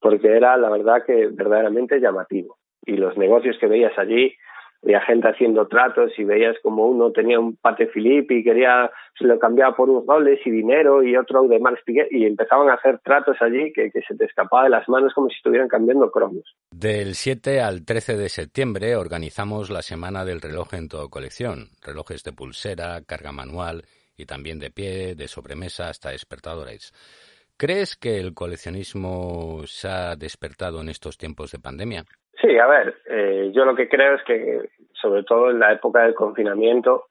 porque 0.00 0.36
era 0.36 0.56
la 0.56 0.68
verdad 0.68 1.04
que 1.06 1.28
verdaderamente 1.28 2.00
llamativo. 2.00 2.58
Y 2.84 2.96
los 2.96 3.16
negocios 3.16 3.56
que 3.58 3.66
veías 3.66 3.96
allí 3.98 4.34
había 4.82 5.00
gente 5.00 5.28
haciendo 5.28 5.66
tratos 5.66 6.12
y 6.18 6.24
veías 6.24 6.56
como 6.62 6.86
uno 6.86 7.10
tenía 7.12 7.40
un 7.40 7.56
Pate 7.56 7.86
Philippe 7.86 8.36
y 8.36 8.44
quería, 8.44 8.90
se 9.18 9.24
lo 9.24 9.38
cambiaba 9.38 9.74
por 9.74 9.90
un 9.90 10.06
roles 10.06 10.40
y 10.44 10.50
dinero 10.50 11.02
y 11.02 11.16
otro 11.16 11.42
de 11.48 11.58
Marx 11.58 11.80
Piguet 11.84 12.08
y 12.10 12.24
empezaban 12.24 12.68
a 12.68 12.74
hacer 12.74 13.00
tratos 13.00 13.36
allí 13.40 13.72
que, 13.72 13.90
que, 13.90 14.00
se 14.02 14.16
te 14.16 14.24
escapaba 14.26 14.64
de 14.64 14.70
las 14.70 14.88
manos 14.88 15.12
como 15.14 15.28
si 15.28 15.36
estuvieran 15.36 15.68
cambiando 15.68 16.10
cromos. 16.10 16.44
Del 16.70 17.14
7 17.14 17.60
al 17.60 17.84
13 17.84 18.16
de 18.16 18.28
septiembre 18.28 18.96
organizamos 18.96 19.70
la 19.70 19.82
Semana 19.82 20.24
del 20.24 20.40
Reloj 20.40 20.74
en 20.74 20.88
toda 20.88 21.08
colección, 21.08 21.70
relojes 21.82 22.22
de 22.22 22.32
pulsera, 22.32 23.00
carga 23.06 23.32
manual 23.32 23.84
y 24.16 24.26
también 24.26 24.58
de 24.58 24.70
pie, 24.70 25.14
de 25.14 25.28
sobremesa 25.28 25.88
hasta 25.88 26.10
despertadores. 26.10 26.92
¿Crees 27.58 27.96
que 27.96 28.18
el 28.18 28.34
coleccionismo 28.34 29.62
se 29.66 29.88
ha 29.88 30.16
despertado 30.16 30.82
en 30.82 30.90
estos 30.90 31.16
tiempos 31.16 31.52
de 31.52 31.58
pandemia? 31.58 32.04
Sí, 32.40 32.58
a 32.58 32.66
ver, 32.66 32.96
eh, 33.08 33.50
yo 33.54 33.64
lo 33.64 33.74
que 33.74 33.88
creo 33.88 34.14
es 34.14 34.22
que, 34.24 34.68
sobre 34.92 35.22
todo 35.22 35.50
en 35.50 35.58
la 35.58 35.72
época 35.72 36.02
del 36.02 36.14
confinamiento, 36.14 37.06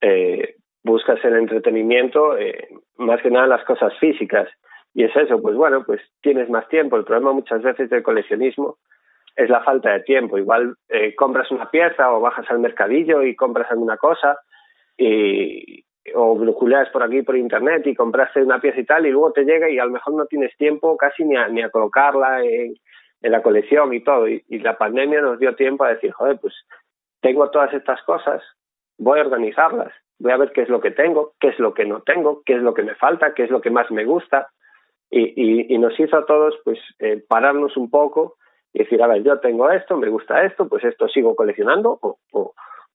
eh, 0.00 0.56
buscas 0.82 1.22
el 1.24 1.36
entretenimiento, 1.36 2.36
eh, 2.36 2.68
más 2.96 3.20
que 3.22 3.30
nada 3.30 3.46
las 3.46 3.64
cosas 3.64 3.92
físicas. 3.98 4.48
Y 4.94 5.04
es 5.04 5.14
eso, 5.14 5.40
pues 5.42 5.54
bueno, 5.54 5.84
pues 5.84 6.00
tienes 6.22 6.48
más 6.48 6.66
tiempo. 6.68 6.96
El 6.96 7.04
problema 7.04 7.32
muchas 7.32 7.62
veces 7.62 7.90
del 7.90 8.02
coleccionismo 8.02 8.78
es 9.36 9.50
la 9.50 9.62
falta 9.62 9.92
de 9.92 10.00
tiempo. 10.00 10.38
Igual 10.38 10.74
eh, 10.88 11.14
compras 11.14 11.50
una 11.50 11.70
pieza 11.70 12.12
o 12.12 12.20
bajas 12.20 12.46
al 12.48 12.60
mercadillo 12.60 13.22
y 13.22 13.36
compras 13.36 13.70
alguna 13.70 13.98
cosa 13.98 14.38
y, 14.96 15.84
o 16.14 16.36
brujuleas 16.36 16.88
por 16.90 17.02
aquí 17.02 17.22
por 17.22 17.36
internet 17.36 17.86
y 17.86 17.94
compraste 17.94 18.42
una 18.42 18.60
pieza 18.60 18.80
y 18.80 18.86
tal 18.86 19.06
y 19.06 19.10
luego 19.10 19.32
te 19.32 19.44
llega 19.44 19.68
y 19.68 19.78
a 19.78 19.84
lo 19.84 19.90
mejor 19.90 20.14
no 20.14 20.24
tienes 20.26 20.56
tiempo 20.56 20.96
casi 20.96 21.24
ni 21.24 21.36
a, 21.36 21.48
ni 21.48 21.62
a 21.62 21.70
colocarla 21.70 22.42
en, 22.42 22.74
en 23.22 23.32
la 23.32 23.42
colección 23.42 23.92
y 23.92 24.02
todo. 24.02 24.28
Y, 24.28 24.42
la 24.48 24.76
pandemia 24.78 25.20
nos 25.20 25.38
dio 25.38 25.54
tiempo 25.54 25.84
a 25.84 25.90
decir, 25.90 26.12
joder, 26.12 26.38
pues 26.40 26.54
tengo 27.20 27.50
todas 27.50 27.72
estas 27.72 28.02
cosas, 28.02 28.42
voy 28.98 29.18
a 29.18 29.22
organizarlas. 29.22 29.92
voy 30.18 30.32
a 30.32 30.36
ver 30.36 30.52
qué 30.52 30.62
es 30.62 30.68
lo 30.68 30.80
que 30.80 30.90
tengo, 30.90 31.34
qué 31.40 31.48
es 31.48 31.58
lo 31.58 31.74
que 31.74 31.84
no 31.84 32.02
tengo, 32.02 32.42
qué 32.44 32.54
es 32.54 32.62
lo 32.62 32.74
que 32.74 32.82
me 32.82 32.94
falta, 32.94 33.34
qué 33.34 33.44
es 33.44 33.50
lo 33.50 33.60
que 33.60 33.70
más 33.70 33.90
me 33.90 34.04
gusta. 34.04 34.48
Y, 35.10 35.78
nos 35.78 35.98
hizo 36.00 36.16
a 36.16 36.26
todos 36.26 36.54
pues 36.64 36.78
eh, 36.98 37.22
pararnos 37.28 37.76
un 37.76 37.90
poco 37.90 38.36
y 38.72 38.80
decir, 38.80 39.02
a 39.02 39.06
ver, 39.06 39.22
yo 39.22 39.38
tengo 39.38 39.70
esto, 39.70 39.96
me 39.96 40.08
gusta 40.08 40.44
esto, 40.44 40.68
pues 40.68 40.84
esto 40.84 41.08
sigo 41.08 41.36
coleccionando 41.36 41.98
o, 42.02 42.18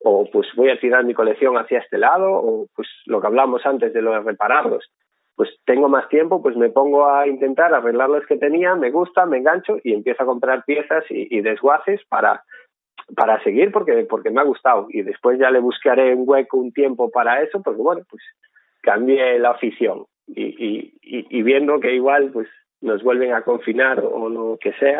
o, 0.04 0.30
pues 0.32 0.48
voy 0.56 0.70
a 0.70 0.80
tirar 0.80 1.06
mi 1.06 1.14
colección 1.14 1.58
hacia 1.58 1.80
este 1.80 1.98
lado 1.98 2.32
o 2.34 2.68
pues 2.76 2.88
lo 3.06 3.22
que 3.22 3.28
hablamos 3.28 3.66
antes 3.66 3.94
de 3.94 4.02
lo 4.02 4.12
de 4.12 4.20
repararlos 4.20 4.92
pues 5.42 5.58
tengo 5.66 5.90
más 5.90 6.08
tiempo, 6.08 6.40
pues 6.40 6.56
me 6.56 6.70
pongo 6.70 7.10
a 7.10 7.26
intentar 7.26 7.74
arreglar 7.74 8.12
los 8.12 8.24
que 8.28 8.38
tenía, 8.38 8.76
me 8.76 8.92
gusta, 8.92 9.26
me 9.26 9.40
engancho 9.40 9.80
y 9.84 9.92
empiezo 9.92 10.22
a 10.22 10.28
comprar 10.28 10.64
piezas 10.66 11.04
y, 11.10 11.42
desguaces 11.42 12.00
para, 12.10 12.44
para 13.16 13.42
seguir 13.42 13.72
porque, 13.72 14.06
porque 14.08 14.30
me 14.30 14.40
ha 14.40 14.44
gustado. 14.44 14.86
Y 14.90 15.02
después 15.02 15.40
ya 15.40 15.50
le 15.50 15.58
buscaré 15.58 16.14
un 16.14 16.30
hueco, 16.30 16.58
un 16.58 16.72
tiempo 16.72 17.10
para 17.10 17.42
eso, 17.42 17.60
porque 17.64 17.82
bueno, 17.82 18.04
pues 18.08 18.22
cambié 18.84 19.40
la 19.40 19.50
afición. 19.50 20.06
Y, 20.28 20.44
y, 20.44 20.94
y, 21.02 21.42
viendo 21.42 21.80
que 21.80 21.96
igual 21.96 22.30
pues 22.32 22.48
nos 22.82 23.02
vuelven 23.02 23.34
a 23.34 23.42
confinar 23.42 24.00
o, 24.00 24.30
lo 24.30 24.60
que 24.62 24.74
sea, 24.74 25.00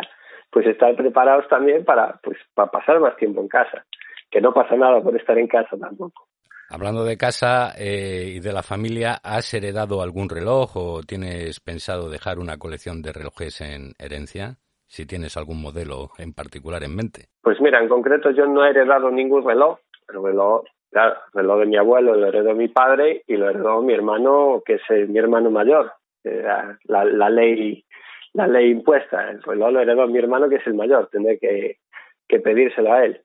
pues 0.50 0.66
estar 0.66 0.96
preparados 0.96 1.46
también 1.46 1.84
para, 1.84 2.18
pues, 2.20 2.36
para 2.52 2.68
pasar 2.68 2.98
más 2.98 3.14
tiempo 3.14 3.40
en 3.42 3.46
casa. 3.46 3.84
Que 4.28 4.40
no 4.40 4.52
pasa 4.52 4.74
nada 4.74 5.00
por 5.00 5.14
estar 5.14 5.38
en 5.38 5.46
casa 5.46 5.78
tampoco. 5.78 6.26
Hablando 6.74 7.04
de 7.04 7.18
casa 7.18 7.74
eh, 7.78 8.32
y 8.36 8.40
de 8.40 8.50
la 8.50 8.62
familia, 8.62 9.18
¿has 9.22 9.52
heredado 9.52 10.00
algún 10.00 10.30
reloj 10.30 10.74
o 10.74 11.02
tienes 11.02 11.60
pensado 11.60 12.08
dejar 12.08 12.38
una 12.38 12.56
colección 12.56 13.02
de 13.02 13.12
relojes 13.12 13.60
en 13.60 13.92
herencia? 13.98 14.56
Si 14.86 15.04
tienes 15.04 15.36
algún 15.36 15.60
modelo 15.60 16.12
en 16.16 16.32
particular 16.32 16.82
en 16.82 16.96
mente. 16.96 17.26
Pues 17.42 17.60
mira, 17.60 17.78
en 17.78 17.90
concreto 17.90 18.30
yo 18.30 18.46
no 18.46 18.64
he 18.64 18.70
heredado 18.70 19.10
ningún 19.10 19.46
reloj. 19.46 19.80
El 20.08 20.22
reloj, 20.22 20.64
claro, 20.90 21.16
el 21.34 21.40
reloj 21.42 21.60
de 21.60 21.66
mi 21.66 21.76
abuelo 21.76 22.14
lo 22.14 22.26
heredó 22.26 22.54
mi 22.54 22.68
padre 22.68 23.22
y 23.26 23.36
lo 23.36 23.50
heredó 23.50 23.82
mi 23.82 23.92
hermano, 23.92 24.62
que 24.64 24.76
es 24.76 25.08
mi 25.10 25.18
hermano 25.18 25.50
mayor. 25.50 25.92
La, 26.24 26.78
la, 26.84 27.28
ley 27.28 27.84
la 28.32 28.46
ley 28.46 28.70
impuesta. 28.70 29.28
El 29.28 29.42
reloj 29.42 29.72
lo 29.72 29.80
heredó 29.80 30.06
mi 30.06 30.18
hermano, 30.18 30.48
que 30.48 30.56
es 30.56 30.66
el 30.66 30.72
mayor. 30.72 31.10
Tendré 31.12 31.38
que 31.38 32.40
pedírselo 32.40 32.94
a 32.94 33.04
él. 33.04 33.20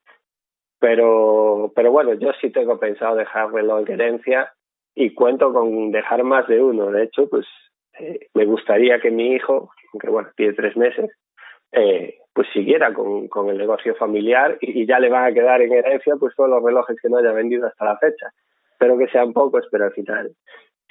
Pero, 0.80 1.72
pero 1.76 1.92
bueno, 1.92 2.14
yo 2.14 2.32
sí 2.40 2.52
tengo 2.52 2.80
pensado 2.80 3.16
dejar 3.16 3.52
reloj 3.52 3.82
en 3.88 3.94
herencia 3.94 4.54
y 4.94 5.14
cuento 5.14 5.54
con 5.54 5.92
dejar 5.92 6.24
más 6.24 6.48
de 6.48 6.62
uno. 6.62 6.92
De 6.92 7.04
hecho, 7.04 7.28
pues 7.30 7.46
eh, 8.00 8.28
me 8.34 8.46
gustaría 8.46 9.00
que 9.00 9.12
mi 9.12 9.34
hijo, 9.34 9.72
aunque 9.94 10.10
bueno, 10.10 10.30
tiene 10.36 10.54
tres 10.54 10.78
meses, 10.78 11.10
eh, 11.72 12.20
pues 12.34 12.48
siguiera 12.54 12.94
con, 12.94 13.28
con 13.28 13.50
el 13.50 13.58
negocio 13.58 13.96
familiar 13.96 14.58
y, 14.62 14.86
ya 14.86 15.00
le 15.00 15.10
van 15.10 15.26
a 15.26 15.34
quedar 15.34 15.62
en 15.62 15.74
herencia 15.74 16.16
pues 16.20 16.36
todos 16.36 16.50
los 16.50 16.64
relojes 16.64 16.98
que 17.02 17.10
no 17.10 17.18
haya 17.18 17.32
vendido 17.32 17.68
hasta 17.68 17.86
la 17.86 17.98
fecha. 17.98 18.32
Espero 18.72 18.98
que 18.98 19.08
sean 19.08 19.34
pocos, 19.34 19.68
pero 19.72 19.86
al 19.86 19.94
final 19.94 20.32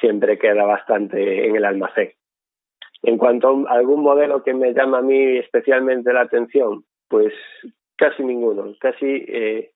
siempre 0.01 0.39
queda 0.39 0.65
bastante 0.65 1.47
en 1.47 1.55
el 1.57 1.65
almacén. 1.65 2.13
En 3.03 3.19
cuanto 3.19 3.65
a 3.69 3.75
algún 3.75 4.03
modelo 4.03 4.43
que 4.43 4.55
me 4.55 4.73
llama 4.73 4.99
a 4.99 5.03
mí 5.03 5.39
especialmente 5.39 6.13
la 6.13 6.23
atención, 6.23 6.85
pues 7.09 7.33
casi 7.97 8.25
ninguno. 8.25 8.75
Casi 8.81 9.25
eh, 9.29 9.71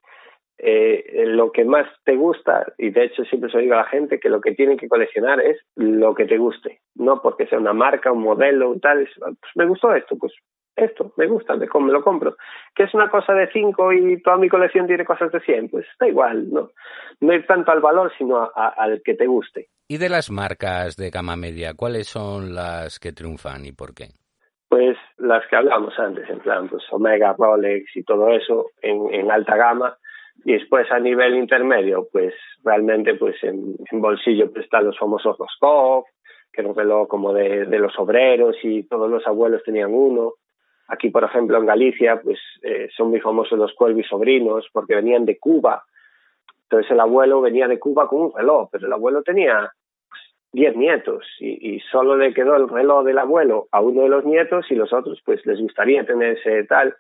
eh, 0.62 1.24
lo 1.26 1.52
que 1.52 1.64
más 1.64 1.86
te 2.04 2.16
gusta, 2.16 2.66
y 2.76 2.90
de 2.90 3.04
hecho 3.04 3.24
siempre 3.24 3.50
se 3.50 3.56
lo 3.56 3.62
digo 3.62 3.74
a 3.74 3.78
la 3.78 3.84
gente, 3.84 4.20
que 4.20 4.28
lo 4.28 4.40
que 4.40 4.52
tienen 4.52 4.76
que 4.76 4.88
coleccionar 4.88 5.40
es 5.40 5.58
lo 5.76 6.14
que 6.14 6.26
te 6.26 6.36
guste, 6.36 6.80
no 6.94 7.22
porque 7.22 7.46
sea 7.46 7.58
una 7.58 7.72
marca, 7.72 8.12
un 8.12 8.22
modelo, 8.22 8.76
tal, 8.80 9.08
pues 9.18 9.52
me 9.54 9.66
gustó 9.66 9.94
esto, 9.94 10.18
pues 10.18 10.34
esto, 10.76 11.12
me 11.16 11.26
gusta, 11.26 11.56
me, 11.56 11.66
me 11.66 11.92
lo 11.92 12.02
compro. 12.02 12.36
Que 12.74 12.84
es 12.84 12.94
una 12.94 13.10
cosa 13.10 13.32
de 13.32 13.50
5 13.50 13.92
y 13.92 14.22
toda 14.22 14.36
mi 14.36 14.48
colección 14.48 14.86
tiene 14.86 15.04
cosas 15.04 15.32
de 15.32 15.40
100, 15.40 15.70
pues 15.70 15.86
da 15.98 16.08
igual, 16.08 16.50
no, 16.50 16.70
no 17.20 17.32
ir 17.32 17.46
tanto 17.46 17.72
al 17.72 17.80
valor, 17.80 18.12
sino 18.18 18.50
al 18.54 19.00
que 19.02 19.14
te 19.14 19.26
guste. 19.26 19.68
¿Y 19.88 19.98
de 19.98 20.08
las 20.08 20.30
marcas 20.30 20.96
de 20.96 21.10
gama 21.10 21.36
media, 21.36 21.72
cuáles 21.74 22.06
son 22.06 22.54
las 22.54 22.98
que 22.98 23.12
triunfan 23.12 23.64
y 23.64 23.72
por 23.72 23.94
qué? 23.94 24.08
Pues 24.68 24.96
las 25.16 25.46
que 25.48 25.56
hablamos 25.56 25.98
antes, 25.98 26.28
en 26.28 26.38
plan, 26.40 26.68
pues 26.68 26.84
Omega, 26.90 27.34
Rolex 27.36 27.96
y 27.96 28.04
todo 28.04 28.28
eso 28.28 28.66
en, 28.82 29.12
en 29.12 29.30
alta 29.30 29.56
gama, 29.56 29.96
y 30.44 30.52
después 30.52 30.90
a 30.90 30.98
nivel 30.98 31.36
intermedio, 31.36 32.08
pues 32.10 32.34
realmente 32.64 33.14
pues 33.14 33.36
en, 33.42 33.76
bolsillo 33.92 34.50
pues 34.50 34.64
están 34.64 34.84
los 34.84 34.98
famosos 34.98 35.36
Roscoff, 35.38 36.06
que 36.52 36.62
era 36.62 36.70
un 36.70 36.76
reloj 36.76 37.08
como 37.08 37.32
de, 37.32 37.66
los 37.78 37.98
obreros 37.98 38.56
y 38.62 38.84
todos 38.84 39.10
los 39.10 39.26
abuelos 39.26 39.62
tenían 39.64 39.92
uno. 39.92 40.34
Aquí, 40.88 41.10
por 41.10 41.22
ejemplo, 41.24 41.58
en 41.58 41.66
Galicia, 41.66 42.20
pues 42.20 42.38
eh, 42.62 42.88
son 42.96 43.10
muy 43.10 43.20
famosos 43.20 43.58
los 43.58 43.74
Cuelvi 43.74 44.02
sobrinos 44.02 44.68
porque 44.72 44.96
venían 44.96 45.24
de 45.24 45.38
Cuba. 45.38 45.84
Entonces 46.64 46.90
el 46.90 47.00
abuelo 47.00 47.40
venía 47.40 47.68
de 47.68 47.78
Cuba 47.78 48.08
con 48.08 48.22
un 48.22 48.32
reloj, 48.34 48.68
pero 48.72 48.86
el 48.86 48.92
abuelo 48.92 49.22
tenía 49.22 49.70
pues, 50.08 50.20
diez 50.52 50.74
nietos 50.74 51.24
y, 51.38 51.74
y 51.74 51.80
solo 51.80 52.16
le 52.16 52.32
quedó 52.34 52.56
el 52.56 52.68
reloj 52.68 53.04
del 53.04 53.18
abuelo 53.18 53.68
a 53.70 53.80
uno 53.80 54.02
de 54.02 54.08
los 54.08 54.24
nietos 54.24 54.66
y 54.70 54.74
los 54.74 54.92
otros 54.92 55.20
pues 55.24 55.44
les 55.46 55.60
gustaría 55.60 56.04
tener 56.04 56.38
ese 56.38 56.64
tal, 56.64 56.96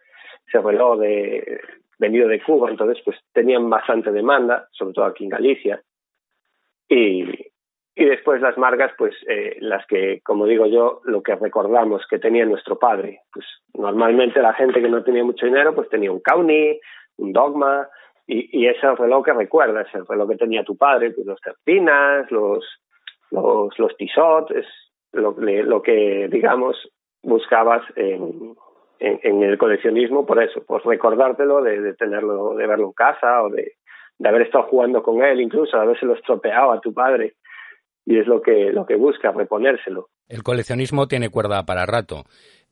ese 0.46 0.60
reloj 0.60 0.98
de, 1.00 1.60
venido 2.00 2.26
de 2.26 2.42
Cuba, 2.42 2.70
entonces 2.70 3.00
pues 3.04 3.16
tenían 3.32 3.68
bastante 3.68 4.10
demanda, 4.10 4.66
sobre 4.72 4.94
todo 4.94 5.04
aquí 5.04 5.24
en 5.24 5.30
Galicia. 5.30 5.82
Y, 6.88 7.24
y 7.94 8.04
después 8.04 8.40
las 8.40 8.56
marcas, 8.56 8.92
pues 8.96 9.14
eh, 9.28 9.58
las 9.60 9.86
que, 9.86 10.20
como 10.24 10.46
digo 10.46 10.66
yo, 10.66 11.02
lo 11.04 11.22
que 11.22 11.36
recordamos 11.36 12.02
que 12.08 12.18
tenía 12.18 12.46
nuestro 12.46 12.78
padre. 12.78 13.20
Pues 13.32 13.46
normalmente 13.74 14.40
la 14.40 14.54
gente 14.54 14.80
que 14.80 14.88
no 14.88 15.04
tenía 15.04 15.22
mucho 15.22 15.46
dinero, 15.46 15.74
pues 15.74 15.88
tenía 15.90 16.10
un 16.10 16.20
Kauni, 16.20 16.80
un 17.18 17.32
Dogma, 17.32 17.86
y, 18.26 18.66
ese 18.66 18.78
es 18.78 18.84
el 18.84 18.96
reloj 18.96 19.24
que 19.24 19.32
recuerdas, 19.32 19.88
el 19.92 20.06
reloj 20.06 20.30
que 20.30 20.36
tenía 20.36 20.62
tu 20.62 20.76
padre, 20.76 21.10
pues 21.10 21.26
los 21.26 21.40
Terpinas, 21.40 22.30
los, 22.30 22.64
los, 23.32 23.76
los 23.76 23.96
Tissot, 23.96 24.52
es 24.52 24.66
lo, 25.12 25.32
lo 25.32 25.82
que, 25.82 26.28
digamos, 26.30 26.76
buscabas 27.24 27.82
en, 27.96 28.54
en, 29.00 29.42
el 29.42 29.56
coleccionismo 29.58 30.26
por 30.26 30.42
eso, 30.42 30.62
por 30.64 30.84
recordártelo 30.86 31.62
de, 31.62 31.94
tenerlo, 31.94 32.54
de 32.54 32.66
verlo 32.66 32.86
en 32.86 32.92
casa 32.92 33.42
o 33.42 33.48
de, 33.48 33.76
haber 34.22 34.42
estado 34.42 34.64
jugando 34.64 35.02
con 35.02 35.22
él, 35.22 35.40
incluso 35.40 35.76
de 35.76 35.82
habérselo 35.82 36.14
estropeado 36.14 36.72
a 36.72 36.80
tu 36.80 36.92
padre. 36.92 37.34
Y 38.04 38.18
es 38.18 38.26
lo 38.26 38.42
que, 38.42 38.70
lo 38.72 38.84
que 38.86 38.96
busca, 38.96 39.30
reponérselo. 39.32 40.08
El 40.28 40.42
coleccionismo 40.42 41.06
tiene 41.06 41.30
cuerda 41.30 41.64
para 41.64 41.86
rato. 41.86 42.24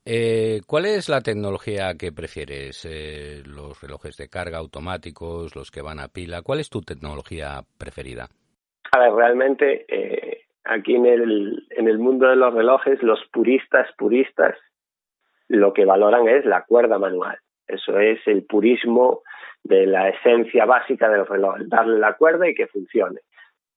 Eh, 0.05 0.61
¿Cuál 0.67 0.87
es 0.87 1.09
la 1.09 1.21
tecnología 1.21 1.95
que 1.99 2.13
prefieres? 2.13 2.87
Eh, 2.89 3.43
¿Los 3.45 3.81
relojes 3.81 4.17
de 4.17 4.29
carga 4.29 4.59
automáticos, 4.59 5.55
los 5.55 5.71
que 5.71 5.83
van 5.83 6.01
a 6.01 6.09
pila? 6.09 6.43
¿Cuál 6.43 6.61
es 6.61 6.71
tu 6.71 6.81
tecnología 6.81 7.63
preferida? 7.79 8.29
A 8.93 8.99
ver, 9.01 9.13
realmente 9.13 9.85
eh, 9.89 10.45
aquí 10.65 10.95
en 10.95 11.07
el, 11.07 11.67
en 11.71 11.89
el 11.89 11.99
mundo 11.99 12.29
de 12.29 12.37
los 12.37 12.55
relojes, 12.55 13.03
los 13.03 13.21
puristas, 13.33 13.87
puristas, 13.99 14.57
lo 15.49 15.73
que 15.73 15.85
valoran 15.85 16.29
es 16.29 16.45
la 16.45 16.65
cuerda 16.65 16.99
manual. 16.99 17.39
Eso 17.67 17.99
es 17.99 18.21
el 18.27 18.45
purismo 18.45 19.23
de 19.63 19.87
la 19.87 20.09
esencia 20.09 20.65
básica 20.65 21.09
del 21.09 21.27
reloj, 21.27 21.57
darle 21.67 21.99
la 21.99 22.15
cuerda 22.15 22.49
y 22.49 22.55
que 22.55 22.67
funcione. 22.67 23.21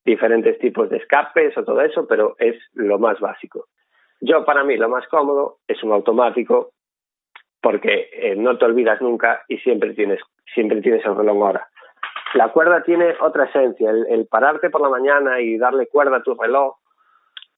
Diferentes 0.06 0.58
tipos 0.60 0.90
de 0.90 0.98
escapes 0.98 1.58
o 1.58 1.64
todo 1.64 1.82
eso, 1.82 2.08
pero 2.08 2.36
es 2.40 2.56
lo 2.74 3.00
más 3.00 3.20
básico. 3.20 3.68
Yo, 4.22 4.46
para 4.46 4.64
mí, 4.64 4.78
lo 4.78 4.90
más 4.90 5.08
cómodo 5.08 5.58
es 5.68 5.82
un 5.84 5.92
automático 5.92 6.72
porque 7.62 8.10
eh, 8.14 8.36
no 8.36 8.58
te 8.58 8.66
olvidas 8.66 9.02
nunca 9.02 9.44
y 9.48 9.58
siempre 9.60 9.94
tienes, 9.94 10.20
siempre 10.54 10.82
tienes 10.82 11.06
el 11.06 11.16
reloj 11.16 11.44
ahora. 11.44 11.68
La 12.34 12.50
cuerda 12.50 12.82
tiene 12.84 13.14
otra 13.20 13.46
esencia, 13.46 13.92
el 13.92 14.26
pararte 14.28 14.70
por 14.70 14.82
la 14.82 14.90
mañana 14.90 15.42
y 15.42 15.58
darle 15.58 15.88
cuerda 15.88 16.18
a 16.18 16.24
tu 16.24 16.34
reloj 16.34 16.76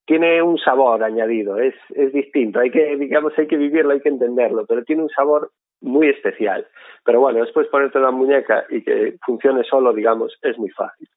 tiene 0.05 0.41
un 0.41 0.57
sabor 0.57 1.03
añadido, 1.03 1.57
es, 1.59 1.75
es 1.95 2.11
distinto, 2.11 2.59
hay 2.59 2.71
que, 2.71 2.97
digamos, 2.97 3.33
hay 3.37 3.47
que 3.47 3.57
vivirlo, 3.57 3.93
hay 3.93 4.01
que 4.01 4.09
entenderlo, 4.09 4.65
pero 4.65 4.83
tiene 4.83 5.03
un 5.03 5.09
sabor 5.09 5.51
muy 5.81 6.09
especial. 6.09 6.67
Pero 7.05 7.19
bueno, 7.19 7.39
después 7.39 7.67
ponerte 7.67 7.99
la 7.99 8.11
muñeca 8.11 8.65
y 8.69 8.83
que 8.83 9.15
funcione 9.25 9.63
solo, 9.63 9.93
digamos, 9.93 10.37
es 10.41 10.57
muy 10.57 10.69
fácil. 10.69 11.07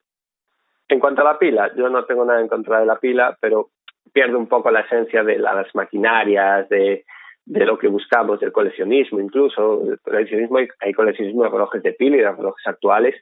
En 0.88 1.00
cuanto 1.00 1.22
a 1.22 1.24
la 1.32 1.38
pila, 1.38 1.72
yo 1.74 1.88
no 1.88 2.04
tengo 2.04 2.24
nada 2.24 2.40
en 2.40 2.48
contra 2.48 2.80
de 2.80 2.86
la 2.86 2.96
pila, 2.96 3.36
pero 3.40 3.70
pierde 4.12 4.36
un 4.36 4.46
poco 4.46 4.70
la 4.70 4.80
esencia 4.80 5.24
de 5.24 5.38
las 5.38 5.74
maquinarias, 5.74 6.68
de, 6.68 7.04
de 7.44 7.64
lo 7.64 7.78
que 7.78 7.88
buscamos, 7.88 8.40
del 8.40 8.52
coleccionismo 8.52 9.20
incluso. 9.20 9.82
El 9.82 9.98
coleccionismo, 10.00 10.58
hay, 10.58 10.68
hay 10.80 10.92
coleccionismo 10.92 11.44
de 11.44 11.50
relojes 11.50 11.82
de 11.82 11.92
pila 11.92 12.16
y 12.16 12.20
de 12.20 12.32
relojes 12.32 12.66
actuales, 12.66 13.16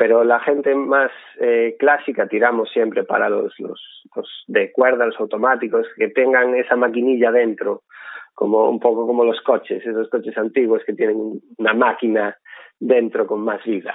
pero 0.00 0.24
la 0.24 0.40
gente 0.40 0.74
más 0.74 1.10
eh, 1.38 1.76
clásica 1.78 2.26
tiramos 2.26 2.70
siempre 2.72 3.04
para 3.04 3.28
los, 3.28 3.52
los, 3.58 3.78
de 4.46 4.72
cuerda, 4.72 5.04
los 5.04 5.20
automáticos, 5.20 5.86
que 5.94 6.08
tengan 6.08 6.54
esa 6.54 6.74
maquinilla 6.74 7.30
dentro, 7.30 7.82
como 8.32 8.70
un 8.70 8.80
poco 8.80 9.06
como 9.06 9.26
los 9.26 9.38
coches, 9.42 9.84
esos 9.84 10.08
coches 10.08 10.38
antiguos 10.38 10.80
que 10.86 10.94
tienen 10.94 11.42
una 11.58 11.74
máquina 11.74 12.34
dentro 12.78 13.26
con 13.26 13.42
más 13.42 13.62
vida. 13.62 13.94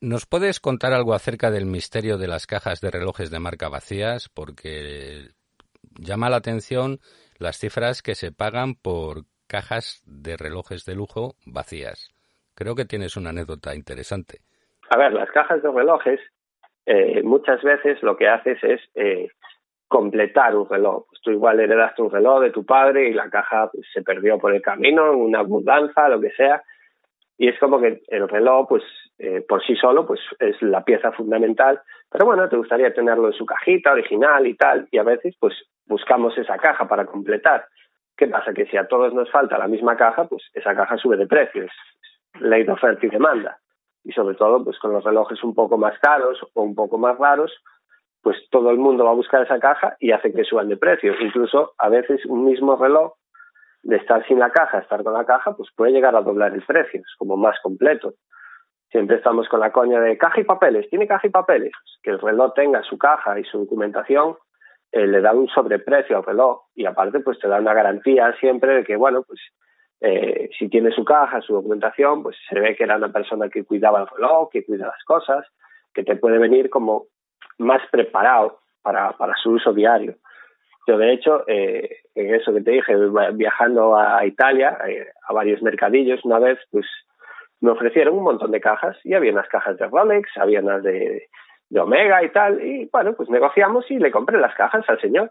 ¿Nos 0.00 0.24
puedes 0.24 0.58
contar 0.58 0.94
algo 0.94 1.12
acerca 1.12 1.50
del 1.50 1.66
misterio 1.66 2.16
de 2.16 2.28
las 2.28 2.46
cajas 2.46 2.80
de 2.80 2.90
relojes 2.90 3.30
de 3.30 3.38
marca 3.38 3.68
vacías? 3.68 4.30
Porque 4.30 5.32
llama 5.98 6.30
la 6.30 6.36
atención 6.36 6.98
las 7.36 7.58
cifras 7.58 8.00
que 8.00 8.14
se 8.14 8.32
pagan 8.32 8.74
por 8.74 9.24
cajas 9.48 10.02
de 10.06 10.38
relojes 10.38 10.86
de 10.86 10.94
lujo 10.94 11.34
vacías. 11.44 12.08
Creo 12.54 12.74
que 12.74 12.86
tienes 12.86 13.18
una 13.18 13.30
anécdota 13.30 13.74
interesante. 13.74 14.40
A 14.92 14.98
ver, 14.98 15.14
las 15.14 15.30
cajas 15.30 15.62
de 15.62 15.70
relojes 15.70 16.20
eh, 16.84 17.22
muchas 17.22 17.62
veces 17.62 18.02
lo 18.02 18.14
que 18.14 18.28
haces 18.28 18.62
es 18.62 18.80
eh, 18.94 19.28
completar 19.88 20.54
un 20.54 20.68
reloj. 20.68 21.06
Pues 21.08 21.22
tú 21.22 21.30
igual 21.30 21.60
heredaste 21.60 22.02
un 22.02 22.10
reloj 22.10 22.42
de 22.42 22.50
tu 22.50 22.66
padre 22.66 23.08
y 23.08 23.14
la 23.14 23.30
caja 23.30 23.70
pues, 23.72 23.86
se 23.90 24.02
perdió 24.02 24.38
por 24.38 24.54
el 24.54 24.60
camino, 24.60 25.10
en 25.10 25.18
una 25.18 25.44
mudanza, 25.44 26.10
lo 26.10 26.20
que 26.20 26.30
sea, 26.32 26.62
y 27.38 27.48
es 27.48 27.58
como 27.58 27.80
que 27.80 28.02
el 28.08 28.28
reloj, 28.28 28.68
pues 28.68 28.82
eh, 29.18 29.42
por 29.48 29.64
sí 29.64 29.76
solo, 29.76 30.06
pues 30.06 30.20
es 30.38 30.60
la 30.60 30.84
pieza 30.84 31.10
fundamental, 31.12 31.80
pero 32.10 32.26
bueno, 32.26 32.46
te 32.50 32.58
gustaría 32.58 32.92
tenerlo 32.92 33.28
en 33.28 33.32
su 33.32 33.46
cajita 33.46 33.92
original 33.92 34.46
y 34.46 34.54
tal, 34.56 34.88
y 34.90 34.98
a 34.98 35.04
veces 35.04 35.34
pues 35.40 35.54
buscamos 35.86 36.36
esa 36.36 36.58
caja 36.58 36.86
para 36.86 37.06
completar. 37.06 37.64
¿Qué 38.14 38.26
pasa? 38.26 38.52
Que 38.52 38.66
si 38.66 38.76
a 38.76 38.86
todos 38.86 39.14
nos 39.14 39.30
falta 39.30 39.56
la 39.56 39.68
misma 39.68 39.96
caja, 39.96 40.26
pues 40.26 40.42
esa 40.52 40.74
caja 40.74 40.98
sube 40.98 41.16
de 41.16 41.26
precio, 41.26 41.64
es 41.64 42.42
ley 42.42 42.64
de 42.64 42.72
oferta 42.72 43.06
y 43.06 43.08
demanda. 43.08 43.58
Y 44.04 44.12
sobre 44.12 44.34
todo, 44.34 44.64
pues 44.64 44.78
con 44.78 44.92
los 44.92 45.04
relojes 45.04 45.42
un 45.44 45.54
poco 45.54 45.78
más 45.78 45.98
caros 46.00 46.38
o 46.54 46.62
un 46.62 46.74
poco 46.74 46.98
más 46.98 47.18
raros, 47.18 47.52
pues 48.22 48.36
todo 48.50 48.70
el 48.70 48.78
mundo 48.78 49.04
va 49.04 49.10
a 49.10 49.14
buscar 49.14 49.42
esa 49.42 49.58
caja 49.58 49.96
y 50.00 50.12
hace 50.12 50.32
que 50.32 50.44
suban 50.44 50.68
de 50.68 50.76
precio. 50.76 51.12
Incluso 51.20 51.72
a 51.78 51.88
veces 51.88 52.24
un 52.26 52.44
mismo 52.44 52.76
reloj, 52.76 53.14
de 53.82 53.96
estar 53.96 54.24
sin 54.26 54.38
la 54.38 54.50
caja 54.50 54.78
estar 54.78 55.02
con 55.02 55.12
la 55.12 55.24
caja, 55.24 55.56
pues 55.56 55.68
puede 55.76 55.92
llegar 55.92 56.14
a 56.14 56.22
doblar 56.22 56.54
el 56.54 56.62
precio, 56.62 57.00
es 57.00 57.16
como 57.18 57.36
más 57.36 57.56
completo. 57.62 58.14
Siempre 58.90 59.16
estamos 59.16 59.48
con 59.48 59.60
la 59.60 59.72
coña 59.72 60.00
de 60.00 60.18
caja 60.18 60.40
y 60.40 60.44
papeles, 60.44 60.88
tiene 60.88 61.08
caja 61.08 61.26
y 61.26 61.30
papeles. 61.30 61.72
Que 62.02 62.10
el 62.10 62.20
reloj 62.20 62.52
tenga 62.54 62.82
su 62.82 62.98
caja 62.98 63.38
y 63.38 63.44
su 63.44 63.60
documentación 63.60 64.36
eh, 64.92 65.06
le 65.06 65.20
da 65.20 65.32
un 65.32 65.48
sobreprecio 65.48 66.18
al 66.18 66.24
reloj 66.24 66.60
y 66.74 66.84
aparte 66.84 67.20
pues 67.20 67.38
te 67.38 67.48
da 67.48 67.58
una 67.58 67.74
garantía 67.74 68.34
siempre 68.38 68.74
de 68.74 68.84
que, 68.84 68.96
bueno, 68.96 69.22
pues 69.26 69.40
eh, 70.02 70.50
si 70.58 70.68
tiene 70.68 70.90
su 70.90 71.04
caja, 71.04 71.40
su 71.40 71.54
documentación, 71.54 72.22
pues 72.22 72.36
se 72.48 72.58
ve 72.58 72.74
que 72.74 72.84
era 72.84 72.96
una 72.96 73.12
persona 73.12 73.48
que 73.48 73.64
cuidaba 73.64 74.00
el 74.00 74.08
reloj, 74.08 74.50
que 74.50 74.64
cuida 74.64 74.86
las 74.86 75.04
cosas, 75.04 75.46
que 75.94 76.02
te 76.02 76.16
puede 76.16 76.38
venir 76.38 76.70
como 76.70 77.06
más 77.58 77.80
preparado 77.90 78.58
para, 78.82 79.12
para 79.12 79.34
su 79.36 79.52
uso 79.52 79.72
diario. 79.72 80.16
Yo, 80.86 80.98
de 80.98 81.12
hecho, 81.12 81.44
eh, 81.46 81.98
en 82.14 82.34
eso 82.34 82.52
que 82.52 82.62
te 82.62 82.72
dije, 82.72 82.96
viajando 83.34 83.96
a 83.96 84.26
Italia, 84.26 84.76
eh, 84.88 85.06
a 85.28 85.32
varios 85.32 85.62
mercadillos, 85.62 86.24
una 86.24 86.40
vez, 86.40 86.58
pues 86.72 86.86
me 87.60 87.70
ofrecieron 87.70 88.18
un 88.18 88.24
montón 88.24 88.50
de 88.50 88.60
cajas 88.60 88.96
y 89.04 89.14
había 89.14 89.30
unas 89.30 89.48
cajas 89.48 89.78
de 89.78 89.86
Rolex, 89.86 90.28
había 90.36 90.60
unas 90.60 90.82
de, 90.82 91.28
de 91.70 91.80
Omega 91.80 92.24
y 92.24 92.30
tal, 92.30 92.60
y 92.60 92.88
bueno, 92.92 93.14
pues 93.14 93.30
negociamos 93.30 93.88
y 93.90 93.98
le 93.98 94.10
compré 94.10 94.38
las 94.38 94.54
cajas 94.56 94.84
al 94.88 95.00
señor. 95.00 95.30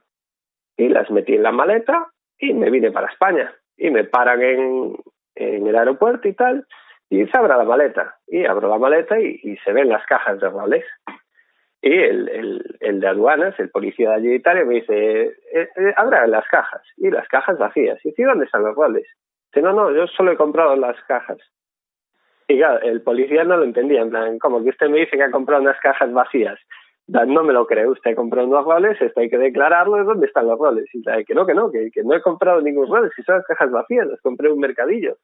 Y 0.78 0.88
las 0.88 1.12
metí 1.12 1.36
en 1.36 1.44
la 1.44 1.52
maleta 1.52 2.08
y 2.40 2.54
me 2.54 2.72
vine 2.72 2.92
para 2.92 3.12
España. 3.12 3.54
Y 3.82 3.90
me 3.90 4.04
paran 4.04 4.44
en, 4.44 4.96
en 5.34 5.66
el 5.66 5.76
aeropuerto 5.76 6.28
y 6.28 6.34
tal, 6.34 6.68
y 7.10 7.26
se 7.26 7.38
abre 7.38 7.56
la 7.58 7.64
maleta. 7.64 8.16
Y 8.28 8.46
abro 8.46 8.70
la 8.70 8.78
maleta 8.78 9.20
y, 9.20 9.58
se 9.66 9.74
ven 9.74 9.90
las 9.90 10.06
cajas 10.06 10.40
de 10.40 10.50
Rolex. 10.50 10.86
Y 11.82 11.92
el, 11.92 12.30
el, 12.30 12.78
el, 12.80 13.00
de 13.00 13.08
aduanas, 13.08 13.60
el 13.60 13.72
policía 13.72 14.10
de 14.10 14.16
allí 14.16 14.28
de 14.28 14.36
Italia, 14.36 14.66
me 14.66 14.76
dice, 14.76 15.24
eh, 15.24 15.70
eh, 15.76 15.94
abra 15.98 16.28
las 16.28 16.48
cajas. 16.48 16.84
Y 16.98 17.10
las 17.10 17.28
cajas 17.28 17.58
vacías. 17.58 18.00
Y 18.06 18.10
dice, 18.10 18.24
¿dónde 18.24 18.46
están 18.46 18.64
los 18.64 18.76
roles? 18.76 19.08
Dice, 19.48 19.64
no, 19.64 19.74
no, 19.74 19.92
yo 19.92 20.06
solo 20.08 20.32
he 20.32 20.38
comprado 20.38 20.76
las 20.76 20.96
cajas. 21.06 21.40
Y 22.48 22.58
claro, 22.58 22.82
el 22.82 23.02
policía 23.02 23.44
no 23.46 23.58
lo 23.58 23.64
entendía, 23.64 24.02
en 24.02 24.12
plan, 24.12 24.38
como 24.38 24.62
que 24.62 24.70
usted 24.70 24.90
me 24.90 25.00
dice 25.00 25.18
que 25.18 25.24
ha 25.24 25.32
comprado 25.32 25.64
unas 25.64 25.80
cajas 25.80 26.14
vacías. 26.14 26.60
No 27.12 27.44
me 27.44 27.52
lo 27.52 27.68
cree, 27.68 27.88
usted 27.88 28.16
compró 28.16 28.46
unos 28.46 28.64
roles, 28.64 29.02
esto 29.02 29.20
hay 29.20 29.30
que 29.30 29.38
declararlo, 29.38 30.02
¿dónde 30.06 30.28
están 30.28 30.48
los 30.48 30.58
roles? 30.58 30.86
Y 30.94 31.00
dice, 31.00 31.26
que 31.26 31.34
no, 31.34 31.46
que 31.46 31.54
no, 31.54 31.70
que, 31.70 31.92
que 31.92 32.04
no 32.04 32.16
he 32.16 32.22
comprado 32.22 32.62
ningún 32.62 32.88
roles, 32.88 33.12
que 33.14 33.24
son 33.24 33.36
las 33.36 33.46
cajas 33.46 33.70
vacías, 33.70 34.08
las 34.08 34.22
compré 34.22 34.48
en 34.48 34.54
un 34.54 34.60
mercadillo. 34.60 35.18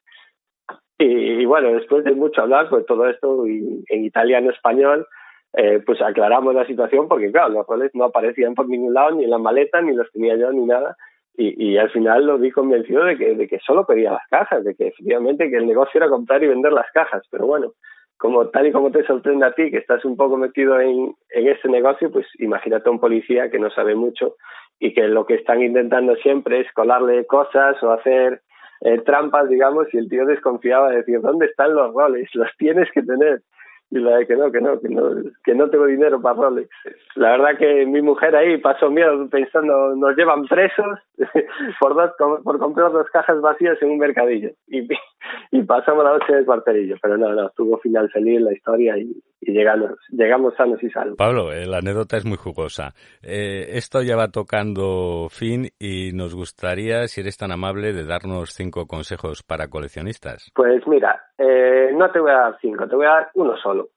Y, 1.00 1.46
bueno, 1.46 1.72
después 1.74 2.04
de 2.04 2.12
mucho 2.12 2.42
hablar, 2.42 2.70
pues 2.70 2.86
todo 2.88 3.08
esto 3.08 3.46
en 3.46 4.04
italiano, 4.04 4.50
español, 4.50 5.08
eh, 5.54 5.82
pues 5.86 6.02
aclaramos 6.02 6.56
la 6.56 6.66
situación 6.66 7.08
porque, 7.08 7.32
claro, 7.32 7.50
los 7.50 7.68
roles 7.68 7.92
no 7.94 8.06
aparecían 8.06 8.56
por 8.56 8.68
ningún 8.68 8.94
lado, 8.94 9.12
ni 9.12 9.24
en 9.24 9.30
la 9.30 9.38
maleta, 9.38 9.80
ni 9.82 9.94
los 9.94 10.12
tenía 10.12 10.36
yo, 10.36 10.52
ni 10.52 10.66
nada. 10.66 10.98
Y, 11.38 11.72
y 11.72 11.78
al 11.78 11.92
final 11.92 12.26
lo 12.26 12.40
vi 12.40 12.52
convencido 12.52 13.04
de 13.06 13.16
que, 13.16 13.36
de 13.36 13.48
que 13.48 13.60
solo 13.60 13.86
pedía 13.86 14.12
las 14.12 14.28
cajas, 14.28 14.64
de 14.64 14.76
que 14.76 14.88
efectivamente 14.88 15.50
que 15.50 15.58
el 15.58 15.68
negocio 15.68 16.00
era 16.00 16.10
comprar 16.10 16.44
y 16.44 16.48
vender 16.48 16.74
las 16.74 16.92
cajas. 16.92 17.24
Pero 17.30 17.46
bueno, 17.46 17.74
como 18.18 18.48
tal 18.48 18.68
y 18.68 18.72
como 18.72 18.92
te 18.92 19.06
sorprende 19.06 19.46
a 19.46 19.54
ti, 19.54 19.70
que 19.72 19.78
estás 19.78 20.04
un 20.06 20.18
poco 20.18 20.38
metido 20.38 20.80
en, 20.80 21.16
en 21.30 21.48
este 21.48 21.70
negocio, 21.70 22.12
pues 22.12 22.26
imagínate 22.40 22.90
a 22.90 22.92
un 22.92 23.00
policía 23.00 23.50
que 23.50 23.60
no 23.60 23.70
sabe 23.70 23.96
mucho 23.96 24.36
y 24.80 24.94
que 24.94 25.08
lo 25.08 25.26
que 25.26 25.36
están 25.36 25.62
intentando 25.62 26.16
siempre 26.18 26.62
es 26.62 26.72
colarle 26.74 27.26
cosas 27.26 27.82
o 27.84 27.92
hacer 27.92 28.42
eh, 28.82 29.00
trampas, 29.00 29.50
digamos, 29.50 29.88
y 29.94 29.98
el 29.98 30.10
tío 30.10 30.26
desconfiaba 30.26 30.90
de 30.90 30.98
decir, 30.98 31.22
¿dónde 31.22 31.48
están 31.48 31.74
los 31.74 31.94
roles? 31.94 32.30
Los 32.34 32.50
tienes 32.58 32.90
que 32.92 33.02
tener 33.02 33.42
y 33.90 34.00
la 34.00 34.18
de 34.18 34.28
que 34.28 34.36
no, 34.36 34.52
que 34.52 34.60
no, 34.60 34.80
que 34.80 34.90
no, 34.90 35.02
que 35.44 35.56
no 35.56 35.70
tengo 35.70 35.86
dinero 35.86 36.22
para 36.22 36.36
Rolex. 36.36 36.70
La 37.16 37.32
verdad 37.32 37.58
que 37.58 37.86
mi 37.86 38.02
mujer 38.02 38.36
ahí 38.36 38.58
pasó 38.58 38.90
miedo 38.90 39.30
pensando, 39.30 39.96
nos 39.96 40.16
llevan 40.18 40.44
presos 40.46 41.00
por 41.80 41.96
dos, 41.96 42.12
por 42.44 42.60
comprar 42.60 42.92
dos 42.92 43.08
cajas 43.12 43.40
vacías 43.40 43.82
en 43.82 43.92
un 43.92 43.98
mercadillo 43.98 44.50
y, 44.68 44.88
y 45.52 45.64
pasamos 45.64 46.04
la 46.04 46.12
noche 46.12 46.34
de 46.34 46.46
cuarterillo, 46.46 46.96
pero 47.02 47.18
no, 47.18 47.34
no, 47.34 47.50
tuvo 47.50 47.78
final 47.80 48.10
feliz 48.10 48.42
la 48.42 48.54
historia 48.54 48.98
y, 48.98 49.12
y 49.42 49.52
llegamos, 49.52 49.92
llegamos 50.10 50.54
sanos 50.56 50.82
y 50.84 50.90
salvos. 50.90 51.18
Pablo, 51.18 51.52
eh, 51.52 51.66
la 51.66 51.78
anécdota 51.78 52.18
es 52.18 52.26
muy 52.26 52.38
jugosa. 52.38 52.94
Eh, 53.22 53.70
esto 53.74 54.02
ya 54.02 54.16
va 54.16 54.30
tocando 54.30 55.28
fin 55.30 55.70
y 55.80 56.12
nos 56.14 56.36
gustaría, 56.36 57.08
si 57.08 57.22
eres 57.22 57.38
tan 57.38 57.52
amable, 57.52 57.94
de 57.94 58.06
darnos 58.06 58.52
cinco 58.54 58.88
consejos 58.88 59.44
para 59.44 59.70
coleccionistas. 59.70 60.52
Pues 60.54 60.86
mira, 60.88 61.22
eh, 61.38 61.92
no 61.94 62.12
te 62.12 62.20
voy 62.20 62.32
a 62.32 62.40
dar 62.40 62.58
cinco, 62.62 62.88
te 62.88 62.96
voy 62.96 63.06
a 63.06 63.10
dar 63.10 63.30
uno 63.36 63.58
solo, 63.58 63.90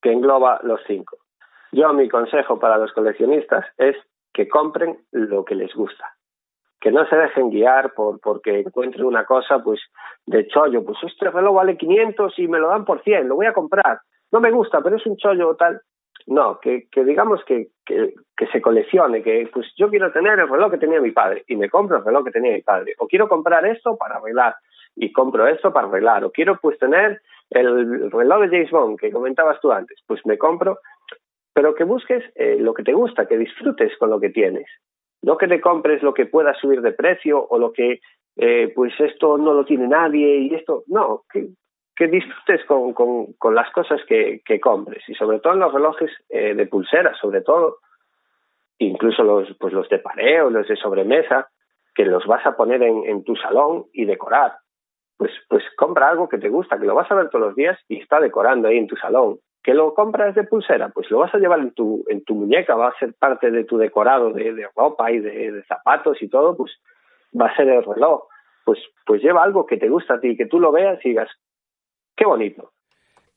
que 0.00 0.12
engloba 0.12 0.60
los 0.62 0.80
cinco. 0.86 1.18
Yo 1.72 1.92
mi 1.94 2.08
consejo 2.08 2.58
para 2.58 2.76
los 2.76 2.92
coleccionistas 2.92 3.64
es 3.78 3.96
que 4.32 4.48
compren 4.48 4.98
lo 5.10 5.44
que 5.44 5.54
les 5.54 5.72
gusta. 5.74 6.16
Que 6.82 6.90
no 6.90 7.06
se 7.06 7.16
dejen 7.16 7.50
guiar 7.50 7.94
por 7.94 8.20
porque 8.20 8.60
encuentren 8.60 9.04
una 9.04 9.24
cosa 9.24 9.60
pues 9.62 9.80
de 10.26 10.48
chollo, 10.48 10.84
pues 10.84 10.98
este 11.04 11.30
reloj 11.30 11.54
vale 11.54 11.76
500 11.76 12.38
y 12.40 12.48
me 12.48 12.58
lo 12.58 12.68
dan 12.68 12.84
por 12.84 13.02
100, 13.02 13.28
lo 13.28 13.36
voy 13.36 13.46
a 13.46 13.52
comprar. 13.52 14.00
No 14.32 14.40
me 14.40 14.50
gusta, 14.50 14.80
pero 14.82 14.96
es 14.96 15.06
un 15.06 15.16
chollo 15.16 15.50
o 15.50 15.56
tal. 15.56 15.80
No, 16.26 16.58
que, 16.60 16.88
que 16.90 17.04
digamos 17.04 17.44
que, 17.44 17.68
que, 17.84 18.14
que, 18.36 18.46
se 18.48 18.60
coleccione, 18.60 19.22
que 19.22 19.48
pues 19.52 19.66
yo 19.76 19.90
quiero 19.90 20.12
tener 20.12 20.38
el 20.38 20.48
reloj 20.48 20.70
que 20.70 20.78
tenía 20.78 21.00
mi 21.00 21.10
padre 21.10 21.44
y 21.48 21.56
me 21.56 21.68
compro 21.68 21.98
el 21.98 22.04
reloj 22.04 22.24
que 22.24 22.30
tenía 22.30 22.52
mi 22.52 22.62
padre. 22.62 22.94
O 22.98 23.06
quiero 23.06 23.28
comprar 23.28 23.64
esto 23.66 23.96
para 23.96 24.16
arreglar 24.16 24.54
y 24.94 25.12
compro 25.12 25.46
esto 25.46 25.72
para 25.72 25.88
arreglar. 25.88 26.24
O 26.24 26.30
quiero 26.30 26.58
pues 26.60 26.78
tener 26.78 27.22
el 27.50 28.10
reloj 28.10 28.40
de 28.42 28.48
James 28.48 28.70
Bond 28.70 28.98
que 28.98 29.10
comentabas 29.10 29.60
tú 29.60 29.72
antes, 29.72 29.98
pues 30.06 30.24
me 30.26 30.38
compro. 30.38 30.78
Pero 31.54 31.74
que 31.74 31.84
busques 31.84 32.24
eh, 32.34 32.56
lo 32.58 32.72
que 32.72 32.82
te 32.82 32.92
gusta, 32.92 33.26
que 33.26 33.36
disfrutes 33.36 33.96
con 33.98 34.08
lo 34.10 34.18
que 34.18 34.30
tienes. 34.30 34.66
No 35.22 35.36
que 35.36 35.48
te 35.48 35.60
compres 35.60 36.02
lo 36.02 36.12
que 36.12 36.26
pueda 36.26 36.54
subir 36.54 36.82
de 36.82 36.92
precio 36.92 37.46
o 37.48 37.58
lo 37.58 37.72
que 37.72 38.00
eh, 38.36 38.72
pues 38.74 38.92
esto 38.98 39.38
no 39.38 39.52
lo 39.52 39.64
tiene 39.64 39.86
nadie 39.88 40.38
y 40.38 40.54
esto. 40.54 40.84
No, 40.86 41.22
que, 41.32 41.48
disfrutes 42.08 42.64
con, 42.66 42.92
con, 42.94 43.34
con 43.34 43.54
las 43.54 43.70
cosas 43.70 44.00
que, 44.08 44.40
que, 44.44 44.58
compres 44.58 45.08
y 45.08 45.14
sobre 45.14 45.38
todo 45.38 45.52
en 45.52 45.60
los 45.60 45.72
relojes 45.72 46.10
eh, 46.30 46.52
de 46.52 46.66
pulsera, 46.66 47.14
sobre 47.14 47.42
todo, 47.42 47.76
incluso 48.78 49.22
los, 49.22 49.56
pues 49.60 49.72
los 49.72 49.88
de 49.88 50.00
pareo, 50.00 50.50
los 50.50 50.66
de 50.66 50.74
sobremesa, 50.74 51.48
que 51.94 52.04
los 52.04 52.26
vas 52.26 52.44
a 52.44 52.56
poner 52.56 52.82
en, 52.82 53.04
en 53.06 53.22
tu 53.22 53.36
salón 53.36 53.84
y 53.92 54.04
decorar. 54.04 54.54
Pues, 55.16 55.30
pues 55.48 55.62
compra 55.76 56.08
algo 56.08 56.28
que 56.28 56.38
te 56.38 56.48
gusta, 56.48 56.76
que 56.76 56.86
lo 56.86 56.96
vas 56.96 57.08
a 57.08 57.14
ver 57.14 57.28
todos 57.28 57.46
los 57.46 57.54
días 57.54 57.78
y 57.86 58.00
está 58.00 58.18
decorando 58.18 58.66
ahí 58.66 58.78
en 58.78 58.88
tu 58.88 58.96
salón. 58.96 59.38
¿Que 59.62 59.74
lo 59.74 59.94
compras 59.94 60.34
de 60.34 60.44
pulsera? 60.44 60.88
Pues 60.88 61.10
lo 61.10 61.18
vas 61.18 61.34
a 61.34 61.38
llevar 61.38 61.60
en 61.60 61.72
tu, 61.72 62.04
en 62.08 62.24
tu 62.24 62.34
muñeca, 62.34 62.74
va 62.74 62.88
a 62.88 62.98
ser 62.98 63.14
parte 63.14 63.50
de 63.50 63.64
tu 63.64 63.78
decorado 63.78 64.32
de, 64.32 64.52
de 64.54 64.66
ropa 64.74 65.12
y 65.12 65.20
de, 65.20 65.52
de 65.52 65.64
zapatos 65.64 66.20
y 66.20 66.28
todo, 66.28 66.56
pues 66.56 66.72
va 67.40 67.46
a 67.46 67.56
ser 67.56 67.68
el 67.68 67.84
reloj. 67.84 68.24
Pues, 68.64 68.78
pues 69.06 69.22
lleva 69.22 69.42
algo 69.42 69.66
que 69.66 69.76
te 69.76 69.88
gusta 69.88 70.14
a 70.14 70.20
ti, 70.20 70.36
que 70.36 70.46
tú 70.46 70.58
lo 70.58 70.72
veas 70.72 70.98
y 71.04 71.10
digas, 71.10 71.28
Qué 72.16 72.26
bonito. 72.26 72.72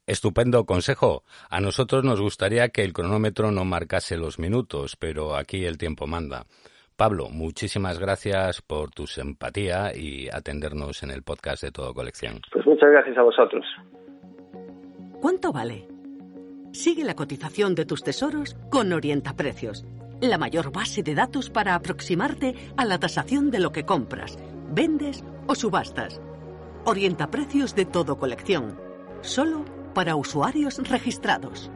Estupendo 0.05 0.65
consejo. 0.65 1.23
A 1.49 1.59
nosotros 1.59 2.03
nos 2.03 2.21
gustaría 2.21 2.69
que 2.69 2.83
el 2.83 2.93
cronómetro 2.93 3.51
no 3.51 3.65
marcase 3.65 4.17
los 4.17 4.37
minutos, 4.37 4.95
pero 4.95 5.35
aquí 5.35 5.65
el 5.65 5.77
tiempo 5.77 6.05
manda. 6.05 6.43
Pablo, 6.95 7.29
muchísimas 7.29 7.99
gracias 7.99 8.61
por 8.61 8.91
tu 8.91 9.07
simpatía 9.07 9.91
y 9.95 10.29
atendernos 10.29 11.03
en 11.03 11.11
el 11.11 11.23
podcast 11.23 11.63
de 11.63 11.71
Todo 11.71 11.93
Colección. 11.93 12.41
Pues 12.51 12.65
muchas 12.65 12.91
gracias 12.91 13.17
a 13.17 13.23
vosotros. 13.23 13.65
¿Cuánto 15.19 15.51
vale? 15.51 15.94
Sigue 16.75 17.05
la 17.05 17.15
cotización 17.15 17.73
de 17.73 17.85
tus 17.85 18.03
tesoros 18.03 18.55
con 18.69 18.91
Orientaprecios, 18.91 19.85
la 20.19 20.37
mayor 20.37 20.71
base 20.71 21.03
de 21.03 21.15
datos 21.15 21.49
para 21.49 21.73
aproximarte 21.73 22.53
a 22.75 22.83
la 22.83 22.99
tasación 22.99 23.49
de 23.49 23.59
lo 23.59 23.71
que 23.71 23.85
compras, 23.85 24.37
vendes 24.69 25.23
o 25.47 25.55
subastas 25.55 26.19
Orienta 26.87 27.31
precios 27.31 27.73
de 27.73 27.85
todo 27.85 28.19
colección. 28.19 28.79
Solo 29.21 29.65
para 29.95 30.15
usuarios 30.15 30.77
registrados. 30.87 31.71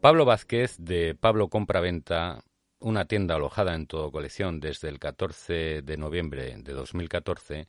Pablo 0.00 0.24
Vázquez 0.24 0.76
de 0.78 1.14
Pablo 1.14 1.48
Compra-Venta, 1.48 2.44
una 2.78 3.04
tienda 3.04 3.34
alojada 3.34 3.74
en 3.74 3.86
todo 3.86 4.10
colección 4.10 4.58
desde 4.58 4.88
el 4.88 4.98
14 4.98 5.82
de 5.82 5.96
noviembre 5.98 6.56
de 6.56 6.72
2014, 6.72 7.68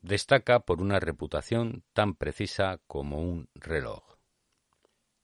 destaca 0.00 0.60
por 0.60 0.80
una 0.80 1.00
reputación 1.00 1.84
tan 1.92 2.14
precisa 2.14 2.80
como 2.86 3.20
un 3.20 3.48
reloj. 3.54 4.16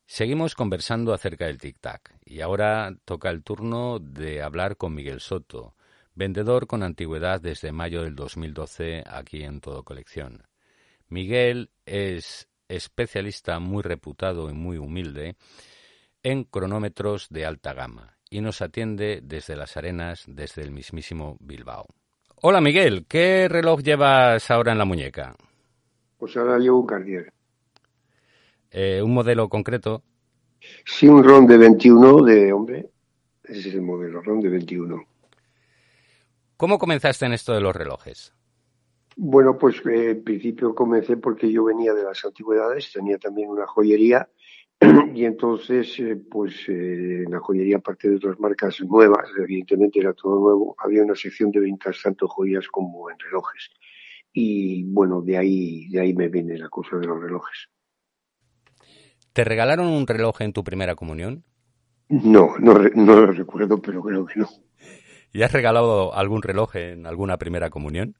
Seguimos 0.07 0.55
conversando 0.55 1.15
acerca 1.15 1.47
del 1.47 1.59
tic-tac 1.59 2.19
y 2.25 2.41
ahora 2.41 2.95
toca 3.05 3.31
el 3.31 3.43
turno 3.43 3.99
de 3.99 4.43
hablar 4.43 4.77
con 4.77 4.95
Miguel 4.95 5.21
Soto, 5.21 5.75
vendedor 6.15 6.67
con 6.67 6.83
antigüedad 6.83 7.41
desde 7.41 7.73
mayo 7.73 8.03
del 8.03 8.15
2012 8.15 9.05
aquí 9.07 9.43
en 9.43 9.61
Todo 9.61 9.85
Colección. 9.85 10.47
Miguel 11.09 11.71
es 11.87 12.49
especialista 12.69 13.59
muy 13.59 13.83
reputado 13.83 14.51
y 14.51 14.55
muy 14.55 14.79
humilde 14.79 15.37
en 16.23 16.45
cronómetros 16.45 17.29
de 17.31 17.47
alta 17.47 17.73
gama 17.73 18.19
y 18.31 18.41
nos 18.41 18.63
atiende 18.63 19.21
desde 19.23 19.57
las 19.57 19.77
arenas, 19.77 20.25
desde 20.27 20.63
el 20.63 20.71
mismísimo 20.71 21.37
Bilbao. 21.41 21.87
Hola 22.45 22.61
Miguel, 22.61 23.07
¿qué 23.09 23.47
reloj 23.49 23.83
llevas 23.83 24.51
ahora 24.51 24.73
en 24.73 24.79
la 24.79 24.85
muñeca? 24.85 25.37
Pues 26.19 26.37
ahora 26.37 26.59
llevo 26.59 26.81
un 26.81 26.87
Cartier. 26.89 27.33
Eh, 28.69 29.01
¿Un 29.01 29.15
modelo 29.15 29.49
concreto? 29.49 30.03
Sí, 30.85 31.07
un 31.07 31.23
RON 31.23 31.47
de 31.47 31.57
21 31.57 32.25
de 32.25 32.53
hombre. 32.53 32.91
Ese 33.45 33.69
es 33.69 33.75
el 33.77 33.83
modelo, 33.83 34.21
RON 34.23 34.41
de 34.41 34.49
21. 34.49 35.05
¿Cómo 36.57 36.79
comenzaste 36.79 37.27
en 37.27 37.35
esto 37.35 37.53
de 37.53 37.61
los 37.61 37.77
relojes? 37.77 38.35
Bueno, 39.15 39.57
pues 39.57 39.77
eh, 39.87 40.11
en 40.11 40.25
principio 40.25 40.75
comencé 40.75 41.19
porque 41.19 41.49
yo 41.49 41.63
venía 41.63 41.95
de 41.95 42.03
las 42.03 42.25
antigüedades, 42.25 42.91
tenía 42.93 43.19
también 43.19 43.51
una 43.51 43.69
joyería 43.69 44.29
y 45.15 45.25
entonces, 45.25 45.99
eh, 46.01 46.17
pues 46.17 46.69
eh, 46.69 47.23
en 47.25 47.31
la 47.31 47.41
joyería, 47.41 47.77
aparte 47.77 48.09
de 48.09 48.17
otras 48.17 48.39
marcas 48.41 48.81
nuevas, 48.81 49.29
evidentemente 49.39 50.01
era 50.01 50.13
todo 50.13 50.41
nuevo, 50.41 50.75
había 50.79 51.03
una 51.03 51.15
sección 51.15 51.51
de 51.51 51.61
ventas 51.61 52.01
tanto 52.03 52.27
joyas 52.29 52.67
como 52.69 53.11
en 53.11 53.19
relojes. 53.19 53.71
Y 54.33 54.85
bueno, 54.85 55.21
de 55.21 55.37
ahí, 55.37 55.89
de 55.89 56.01
ahí 56.01 56.15
me 56.15 56.29
viene 56.29 56.59
la 56.59 56.69
cosa 56.69 56.97
de 56.97 57.07
los 57.07 57.21
relojes. 57.21 57.69
¿Te 59.33 59.45
regalaron 59.45 59.89
un 59.89 60.07
reloj 60.07 60.41
en 60.41 60.53
tu 60.53 60.65
primera 60.65 60.95
comunión? 60.95 61.45
No, 62.09 62.59
no, 62.59 62.75
no 62.75 63.17
lo 63.21 63.33
recuerdo, 63.33 63.81
pero 63.81 64.03
creo 64.03 64.27
que 64.27 64.41
no. 64.41 64.49
¿Y 65.33 65.43
has 65.43 65.53
regalado 65.53 66.15
algún 66.15 66.43
reloj 66.43 66.77
en 66.77 67.07
alguna 67.07 67.39
primera 67.39 67.71
comunión? 67.71 68.15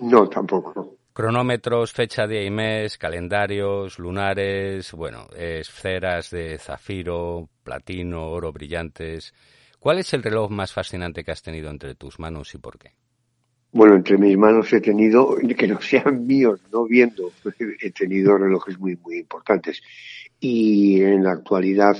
No, 0.00 0.28
tampoco. 0.28 0.97
Cronómetros, 1.18 1.92
fecha, 1.92 2.28
día 2.28 2.44
y 2.44 2.50
mes, 2.52 2.96
calendarios, 2.96 3.98
lunares, 3.98 4.92
bueno, 4.92 5.26
esferas 5.36 6.30
de 6.30 6.58
zafiro, 6.58 7.48
platino, 7.64 8.30
oro 8.30 8.52
brillantes. 8.52 9.34
¿Cuál 9.80 9.98
es 9.98 10.14
el 10.14 10.22
reloj 10.22 10.48
más 10.52 10.72
fascinante 10.72 11.24
que 11.24 11.32
has 11.32 11.42
tenido 11.42 11.70
entre 11.70 11.96
tus 11.96 12.20
manos 12.20 12.54
y 12.54 12.58
por 12.58 12.78
qué? 12.78 12.92
Bueno, 13.72 13.96
entre 13.96 14.16
mis 14.16 14.38
manos 14.38 14.72
he 14.72 14.80
tenido, 14.80 15.36
que 15.56 15.66
no 15.66 15.80
sean 15.80 16.24
míos, 16.24 16.60
no 16.72 16.84
viendo, 16.84 17.32
he 17.80 17.90
tenido 17.90 18.38
relojes 18.38 18.78
muy, 18.78 18.94
muy 18.94 19.18
importantes. 19.18 19.82
Y 20.38 21.02
en 21.02 21.24
la 21.24 21.32
actualidad, 21.32 21.96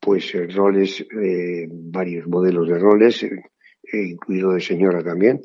pues 0.00 0.32
roles, 0.54 1.02
eh, 1.22 1.68
varios 1.70 2.26
modelos 2.26 2.66
de 2.66 2.78
roles, 2.78 3.26
incluido 3.92 4.52
de 4.54 4.62
señora 4.62 5.04
también, 5.04 5.42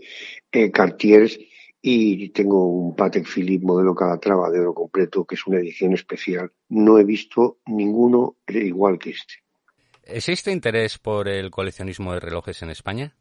eh, 0.53 0.71
Cartiers 0.71 1.38
y 1.82 2.30
tengo 2.30 2.65
un 2.68 2.96
Patek 2.96 3.26
Philippe 3.26 3.65
modelo 3.65 3.96
Calatrava 3.96 4.50
de 4.50 4.60
oro 4.60 4.74
completo, 4.74 5.26
que 5.26 5.36
es 5.36 5.48
una 5.48 5.60
edición 5.60 5.94
especial. 5.94 6.52
No 6.70 7.00
he 7.00 7.04
visto 7.04 7.60
ninguno 7.68 8.38
igual 8.48 9.00
que 9.00 9.12
este. 9.12 9.36
¿Existe 10.04 10.52
interés 10.52 10.98
por 10.98 11.28
el 11.28 11.52
coleccionismo 11.52 12.13
de 12.13 12.20
relojes 12.20 12.62
en 12.63 12.72
España? 12.72 13.15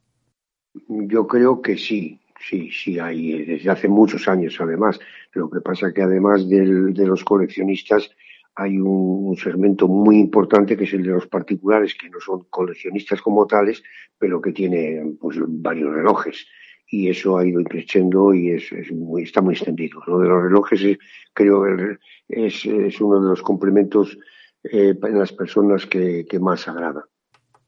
Yo 0.88 1.26
creo 1.26 1.60
que 1.60 1.76
sí, 1.76 2.20
sí, 2.40 2.70
sí 2.70 2.98
hay, 2.98 3.44
desde 3.44 3.70
hace 3.70 3.88
muchos 3.88 4.26
años 4.26 4.56
además. 4.60 4.98
Lo 5.32 5.50
que 5.50 5.60
pasa 5.60 5.92
que 5.92 6.02
además 6.02 6.48
del, 6.48 6.94
de 6.94 7.06
los 7.06 7.24
coleccionistas 7.24 8.10
hay 8.58 8.76
un, 8.78 9.36
segmento 9.36 9.86
muy 9.86 10.18
importante 10.18 10.76
que 10.76 10.82
es 10.82 10.92
el 10.92 11.04
de 11.04 11.10
los 11.10 11.28
particulares, 11.28 11.94
que 11.94 12.10
no 12.10 12.18
son 12.18 12.46
coleccionistas 12.50 13.22
como 13.22 13.46
tales, 13.46 13.84
pero 14.18 14.40
que 14.40 14.50
tienen 14.50 15.16
pues, 15.16 15.36
varios 15.46 15.94
relojes. 15.94 16.44
Y 16.90 17.08
eso 17.08 17.36
ha 17.36 17.46
ido 17.46 17.62
creciendo 17.64 18.32
y 18.32 18.50
es, 18.52 18.72
muy, 18.92 19.24
está 19.24 19.42
muy 19.42 19.54
extendido. 19.54 20.00
Lo 20.06 20.18
de 20.20 20.28
los 20.28 20.42
relojes 20.42 20.82
es, 20.82 20.98
creo 21.34 21.64
es, 22.28 22.64
es 22.64 23.00
uno 23.00 23.20
de 23.20 23.28
los 23.28 23.42
complementos 23.42 24.16
eh, 24.64 24.94
en 25.02 25.18
las 25.18 25.32
personas 25.32 25.86
que, 25.86 26.26
que 26.28 26.40
más 26.40 26.66
agrada. 26.66 27.04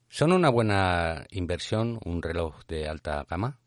¿Son 0.08 0.32
una 0.32 0.48
buena 0.48 1.24
inversión 1.30 2.00
un 2.04 2.20
reloj 2.20 2.64
de 2.66 2.88
alta 2.88 3.24
gama? 3.30 3.60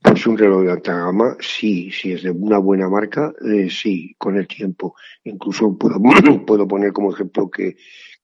Pues 0.00 0.26
un 0.26 0.38
reloj 0.38 0.62
de 0.62 0.72
alta 0.72 0.96
gama, 0.96 1.36
sí, 1.40 1.90
si 1.90 2.12
es 2.12 2.22
de 2.22 2.30
una 2.30 2.58
buena 2.58 2.88
marca, 2.88 3.32
eh, 3.44 3.68
sí, 3.68 4.14
con 4.16 4.36
el 4.36 4.46
tiempo. 4.46 4.94
Incluso 5.24 5.76
puedo, 5.76 6.00
puedo 6.46 6.68
poner 6.68 6.92
como 6.92 7.12
ejemplo 7.12 7.50
que, 7.50 7.76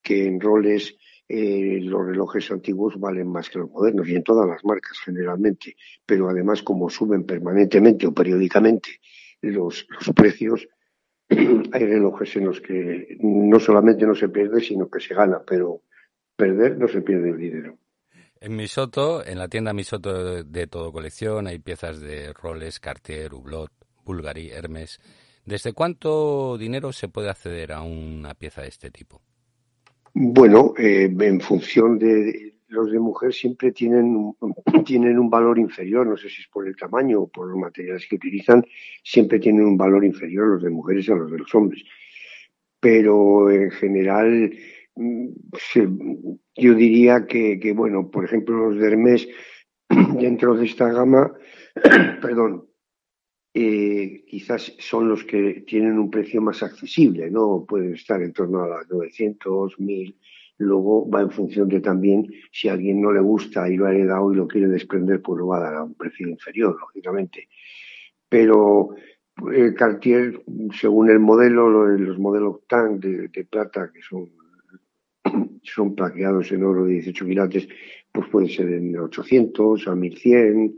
que 0.03 0.27
en 0.27 0.41
roles 0.41 0.97
eh, 1.35 1.81
los 1.81 2.05
relojes 2.05 2.51
antiguos 2.51 3.01
valen 3.01 3.27
más 3.27 3.49
que 3.49 3.59
los 3.59 3.71
modernos 3.71 4.07
y 4.07 4.15
en 4.15 4.23
todas 4.23 4.47
las 4.47 4.63
marcas 4.67 4.99
generalmente, 5.03 5.77
pero 6.05 6.29
además 6.29 6.63
como 6.63 6.91
suben 6.91 7.25
permanentemente 7.25 8.07
o 8.07 8.13
periódicamente 8.13 9.01
los, 9.41 9.87
precios, 10.15 10.69
hay 11.31 11.87
relojes 11.87 12.37
en 12.37 12.45
los 12.45 12.61
que 12.61 13.17
no 13.21 13.59
solamente 13.59 14.05
no 14.05 14.15
se 14.15 14.29
pierde, 14.29 14.61
sino 14.61 14.91
que 14.91 15.01
se 15.01 15.15
gana, 15.15 15.41
pero 15.43 15.81
perder 16.37 16.77
no 16.77 16.87
se 16.87 17.01
pierde 17.01 17.31
el 17.31 17.39
dinero. 17.39 17.79
En 18.39 18.55
Misoto, 18.55 19.25
en 19.25 19.39
la 19.39 19.49
tienda 19.49 19.73
Misoto 19.73 20.45
de 20.45 20.67
todo 20.67 20.93
colección, 20.93 21.47
hay 21.47 21.61
piezas 21.61 21.99
de 22.03 22.35
Rolex, 22.35 22.79
Cartier, 22.79 23.33
Hublot, 23.33 23.73
Bulgari, 24.05 24.51
Hermes. 24.51 25.01
¿Desde 25.47 25.73
cuánto 25.73 26.59
dinero 26.59 26.93
se 26.93 27.09
puede 27.09 27.31
acceder 27.31 27.73
a 27.73 27.81
una 27.81 28.35
pieza 28.35 28.61
de 28.61 28.69
este 28.69 28.91
tipo? 28.91 29.23
Bueno, 30.15 30.75
eh, 30.79 31.15
en 31.21 31.41
función 31.41 31.99
de 31.99 32.55
los 32.69 32.91
de 32.91 32.99
mujer 32.99 33.33
siempre 33.33 33.73
tienen, 33.73 34.35
tienen 34.87 35.19
un 35.19 35.31
valor 35.31 35.59
inferior, 35.59 36.07
no 36.07 36.17
sé 36.17 36.29
si 36.29 36.43
es 36.43 36.49
por 36.49 36.67
el 36.67 36.77
tamaño 36.77 37.23
o 37.23 37.29
por 37.29 37.49
los 37.49 37.59
materiales 37.59 38.07
que 38.09 38.17
utilizan, 38.17 38.65
siempre 39.03 39.39
tienen 39.39 39.65
un 39.65 39.77
valor 39.77 40.05
inferior 40.05 40.49
los 40.49 40.63
de 40.63 40.71
mujeres 40.71 41.09
a 41.09 41.15
los 41.15 41.31
de 41.31 41.39
los 41.39 41.55
hombres. 41.55 41.83
Pero 42.81 43.51
en 43.51 43.71
general 43.71 44.53
Mm, 44.95 45.29
yo 46.57 46.75
diría 46.75 47.27
que, 47.27 47.59
que, 47.59 47.73
bueno, 47.73 48.11
por 48.11 48.25
ejemplo, 48.25 48.57
los 48.57 48.79
de 48.79 48.87
Hermes, 48.87 49.29
dentro 50.21 50.55
de 50.55 50.67
esta 50.67 50.93
gama, 50.93 51.33
perdón, 52.21 52.67
eh, 53.55 54.25
quizás 54.27 54.75
son 54.79 55.09
los 55.09 55.25
que 55.25 55.65
tienen 55.67 55.99
un 55.99 56.11
precio 56.11 56.41
más 56.41 56.63
accesible, 56.63 57.31
¿no? 57.31 57.65
Pueden 57.69 57.95
estar 57.95 58.23
en 58.23 58.33
torno 58.33 58.63
a 58.63 58.69
las 58.69 58.89
900, 58.89 59.79
1000. 59.79 60.17
Luego 60.59 61.11
va 61.11 61.23
en 61.23 61.31
función 61.31 61.69
de 61.69 61.81
también 61.81 62.27
si 62.53 62.69
a 62.69 62.73
alguien 62.73 63.01
no 63.01 63.13
le 63.13 63.21
gusta 63.21 63.69
y 63.69 63.77
lo 63.77 63.87
ha 63.87 63.93
heredado 63.93 64.33
y 64.33 64.37
lo 64.37 64.47
quiere 64.47 64.69
desprender, 64.69 65.21
pues 65.21 65.39
lo 65.39 65.49
va 65.49 65.59
a 65.59 65.61
dar 65.63 65.75
a 65.75 65.85
un 65.85 65.95
precio 65.95 66.29
inferior, 66.29 66.79
lógicamente. 66.79 67.49
Pero 68.29 68.91
eh, 69.53 69.75
Cartier, 69.75 70.43
según 70.79 71.11
el 71.11 71.19
modelo, 71.19 71.69
los 71.69 72.19
modelos 72.19 72.67
TAN 72.67 73.01
de, 73.01 73.29
de 73.29 73.45
plata, 73.45 73.91
que 73.93 74.01
son 74.03 74.31
son 75.63 75.95
plaqueados 75.95 76.53
en 76.53 76.65
oro 76.65 76.85
de 76.85 76.95
18 76.95 77.27
quilates, 77.27 77.69
pues 78.13 78.29
puede 78.29 78.49
ser 78.49 78.69
en 78.71 78.97
800 78.99 79.89
a 79.89 79.95
1100. 79.95 80.77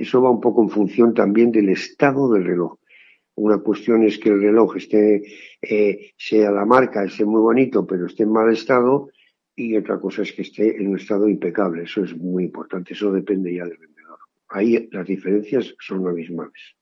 Eso 0.00 0.22
va 0.22 0.30
un 0.30 0.40
poco 0.40 0.62
en 0.62 0.70
función 0.70 1.12
también 1.12 1.52
del 1.52 1.68
estado 1.68 2.32
del 2.32 2.44
reloj. 2.44 2.78
Una 3.34 3.58
cuestión 3.58 4.02
es 4.02 4.18
que 4.18 4.30
el 4.30 4.40
reloj 4.40 4.76
esté, 4.76 5.22
eh, 5.60 6.12
sea 6.16 6.50
la 6.50 6.64
marca, 6.64 7.04
esté 7.04 7.26
muy 7.26 7.42
bonito, 7.42 7.86
pero 7.86 8.06
esté 8.06 8.22
en 8.22 8.32
mal 8.32 8.50
estado, 8.50 9.10
y 9.54 9.76
otra 9.76 10.00
cosa 10.00 10.22
es 10.22 10.32
que 10.32 10.40
esté 10.40 10.80
en 10.80 10.88
un 10.88 10.96
estado 10.96 11.28
impecable. 11.28 11.82
Eso 11.82 12.02
es 12.02 12.16
muy 12.16 12.44
importante. 12.44 12.94
Eso 12.94 13.12
depende 13.12 13.54
ya 13.54 13.64
del 13.64 13.76
vendedor. 13.76 14.18
Ahí 14.48 14.88
las 14.90 15.06
diferencias 15.06 15.74
son 15.78 16.08
abismales. 16.08 16.76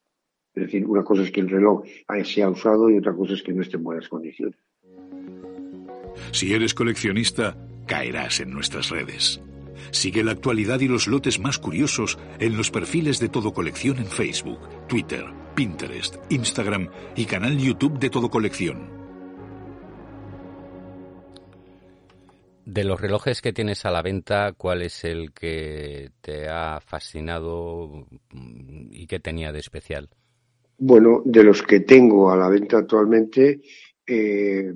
Es 0.54 0.62
decir, 0.62 0.86
una 0.86 1.02
cosa 1.02 1.22
es 1.22 1.32
que 1.32 1.40
el 1.40 1.48
reloj 1.48 1.84
sea 2.22 2.50
usado 2.50 2.88
y 2.88 2.98
otra 2.98 3.14
cosa 3.14 3.34
es 3.34 3.42
que 3.42 3.52
no 3.52 3.62
esté 3.62 3.78
en 3.78 3.82
buenas 3.82 4.08
condiciones. 4.08 4.58
Si 6.30 6.54
eres 6.54 6.72
coleccionista, 6.72 7.56
caerás 7.86 8.38
en 8.38 8.50
nuestras 8.50 8.90
redes. 8.90 9.42
Sigue 9.90 10.24
la 10.24 10.32
actualidad 10.32 10.80
y 10.80 10.88
los 10.88 11.06
lotes 11.06 11.40
más 11.40 11.58
curiosos 11.58 12.18
en 12.38 12.56
los 12.56 12.70
perfiles 12.70 13.20
de 13.20 13.28
Todo 13.28 13.52
Colección 13.52 13.98
en 13.98 14.06
Facebook, 14.06 14.60
Twitter, 14.88 15.24
Pinterest, 15.54 16.16
Instagram 16.30 16.88
y 17.16 17.24
canal 17.24 17.58
YouTube 17.58 17.98
de 17.98 18.10
Todo 18.10 18.30
Colección. 18.30 18.98
De 22.64 22.84
los 22.84 23.00
relojes 23.00 23.40
que 23.40 23.54
tienes 23.54 23.86
a 23.86 23.90
la 23.90 24.02
venta, 24.02 24.52
¿cuál 24.52 24.82
es 24.82 25.02
el 25.04 25.32
que 25.32 26.10
te 26.20 26.48
ha 26.50 26.80
fascinado 26.80 28.06
y 28.90 29.06
qué 29.06 29.20
tenía 29.20 29.52
de 29.52 29.58
especial? 29.58 30.10
Bueno, 30.76 31.22
de 31.24 31.42
los 31.42 31.62
que 31.62 31.80
tengo 31.80 32.30
a 32.30 32.36
la 32.36 32.48
venta 32.48 32.78
actualmente, 32.78 33.62
eh, 34.06 34.72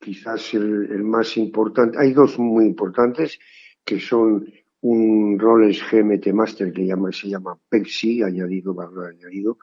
quizás 0.00 0.54
el, 0.54 1.04
más 1.04 1.36
importante. 1.36 1.98
Hay 2.00 2.12
dos 2.12 2.38
muy 2.38 2.64
importantes 2.64 3.38
que 3.86 4.00
son 4.00 4.44
un 4.82 5.38
Rolex 5.38 5.82
GMT 5.90 6.32
Master 6.32 6.72
que 6.72 6.84
llama, 6.84 7.10
se 7.12 7.28
llama 7.28 7.58
Pepsi, 7.68 8.22
añadido, 8.22 8.74
valor 8.74 9.14
añadido, 9.14 9.58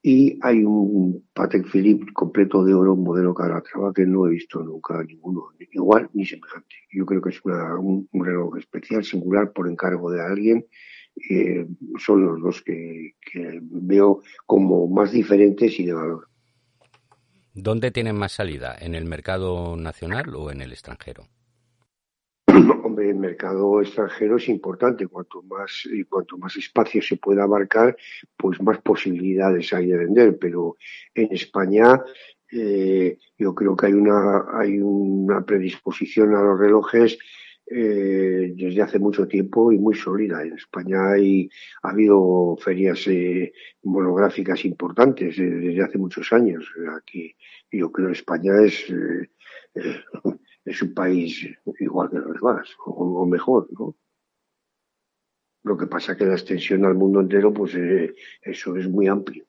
y 0.00 0.38
hay 0.42 0.64
un 0.64 1.28
Patek 1.32 1.68
Philippe 1.70 2.12
completo 2.12 2.64
de 2.64 2.74
oro, 2.74 2.96
modelo 2.96 3.34
Calatrava, 3.34 3.92
que 3.92 4.04
no 4.04 4.26
he 4.26 4.30
visto 4.30 4.62
nunca 4.62 5.02
ninguno, 5.04 5.48
igual 5.58 6.10
ni 6.12 6.26
semejante. 6.26 6.74
Yo 6.92 7.06
creo 7.06 7.22
que 7.22 7.30
es 7.30 7.40
un, 7.44 8.08
reloj 8.12 8.58
especial, 8.58 9.04
singular, 9.04 9.52
por 9.52 9.68
encargo 9.68 10.10
de 10.10 10.20
alguien. 10.20 10.66
Eh, 11.30 11.66
son 11.98 12.24
los 12.24 12.40
dos 12.40 12.62
que, 12.62 13.14
veo 13.60 14.22
como 14.44 14.88
más 14.88 15.12
diferentes 15.12 15.78
y 15.78 15.86
de 15.86 15.92
valor. 15.92 16.28
¿Dónde 17.54 17.90
tienen 17.90 18.16
más 18.16 18.32
salida? 18.32 18.74
¿En 18.80 18.94
el 18.94 19.04
mercado 19.04 19.76
nacional 19.76 20.34
o 20.34 20.50
en 20.50 20.62
el 20.62 20.72
extranjero? 20.72 21.28
El 22.98 23.16
mercado 23.16 23.80
extranjero 23.80 24.36
es 24.36 24.48
importante. 24.48 25.06
Cuanto 25.06 25.42
más, 25.42 25.86
y 25.90 26.04
cuanto 26.04 26.38
más 26.38 26.56
espacio 26.56 27.02
se 27.02 27.16
pueda 27.16 27.44
abarcar, 27.44 27.96
pues 28.36 28.60
más 28.60 28.80
posibilidades 28.80 29.72
hay 29.72 29.86
de 29.88 29.98
vender. 29.98 30.38
Pero 30.38 30.76
en 31.14 31.32
España 31.32 32.02
eh, 32.50 33.18
yo 33.38 33.54
creo 33.54 33.76
que 33.76 33.86
hay 33.86 33.92
una, 33.94 34.44
hay 34.52 34.78
una 34.80 35.44
predisposición 35.44 36.34
a 36.34 36.42
los 36.42 36.58
relojes 36.58 37.18
eh, 37.66 38.52
desde 38.54 38.82
hace 38.82 38.98
mucho 38.98 39.26
tiempo 39.26 39.72
y 39.72 39.78
muy 39.78 39.94
sólida. 39.94 40.42
En 40.42 40.54
España 40.54 41.12
hay, 41.12 41.48
ha 41.82 41.90
habido 41.90 42.56
ferias 42.60 43.06
eh, 43.06 43.52
monográficas 43.84 44.64
importantes 44.64 45.36
desde 45.36 45.82
hace 45.82 45.98
muchos 45.98 46.32
años. 46.32 46.64
Aquí 46.96 47.34
yo 47.70 47.90
creo 47.90 48.08
que 48.08 48.14
España 48.14 48.52
es 48.62 48.92
es 50.64 50.82
un 50.82 50.94
país 50.94 51.48
igual 51.80 52.10
que 52.10 52.18
los 52.18 52.34
demás, 52.34 52.68
o, 52.86 53.26
mejor, 53.26 53.68
¿no? 53.72 53.96
Lo 55.64 55.76
que 55.76 55.86
pasa 55.86 56.16
que 56.16 56.24
la 56.24 56.34
extensión 56.34 56.84
al 56.84 56.94
mundo 56.94 57.20
entero, 57.20 57.52
pues 57.52 57.74
eh, 57.76 58.12
eso 58.42 58.76
es 58.76 58.88
muy 58.88 59.06
amplio. 59.06 59.44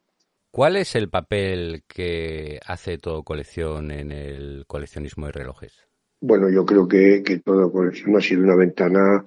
¿Cuál 0.52 0.76
es 0.76 0.96
el 0.96 1.10
papel 1.10 1.84
que 1.88 2.60
hace 2.68 3.00
todo 3.00 3.24
colección 3.24 3.90
en 3.90 4.12
el 4.12 4.66
coleccionismo 4.68 5.26
de 5.26 5.32
relojes? 5.32 5.88
Bueno, 6.22 6.50
yo 6.50 6.66
creo 6.66 6.88
que, 6.88 7.24
que 7.24 7.40
toda 7.40 7.72
colección 7.72 8.16
ha 8.16 8.22
sido 8.22 8.44
una 8.44 8.56
ventana 8.56 9.24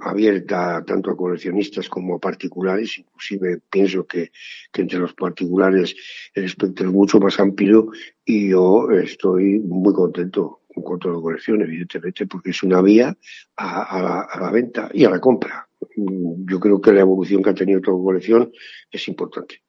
abierta 0.00 0.84
tanto 0.84 1.10
a 1.10 1.16
coleccionistas 1.16 1.88
como 1.88 2.16
a 2.16 2.18
particulares. 2.18 2.98
Inclusive 2.98 3.60
pienso 3.70 4.06
que, 4.06 4.30
entre 4.74 4.98
los 4.98 5.14
particulares 5.14 5.96
el 6.34 6.44
espectro 6.44 6.88
es 6.88 6.92
mucho 6.92 7.18
más 7.18 7.40
amplio 7.40 7.88
y 8.24 8.50
yo 8.50 8.90
estoy 8.90 9.58
muy 9.60 9.92
contento 9.92 10.62
con 10.68 10.98
toda 10.98 11.14
la 11.14 11.22
colección, 11.22 11.62
evidentemente, 11.62 12.26
porque 12.26 12.50
es 12.50 12.62
una 12.62 12.82
vía 12.82 13.16
a, 13.56 14.28
la, 14.38 14.50
venta 14.50 14.90
y 14.92 15.04
a 15.04 15.10
la 15.10 15.20
compra. 15.20 15.66
Mm, 15.96 16.50
yo 16.50 16.60
creo 16.60 16.80
que 16.80 16.92
la 16.92 17.00
evolución 17.00 17.42
que 17.42 17.50
ha 17.50 17.54
tenido 17.54 17.80
toda 17.80 17.96
la 17.96 18.04
colección 18.04 18.52
es 18.90 19.08
importante, 19.08 19.62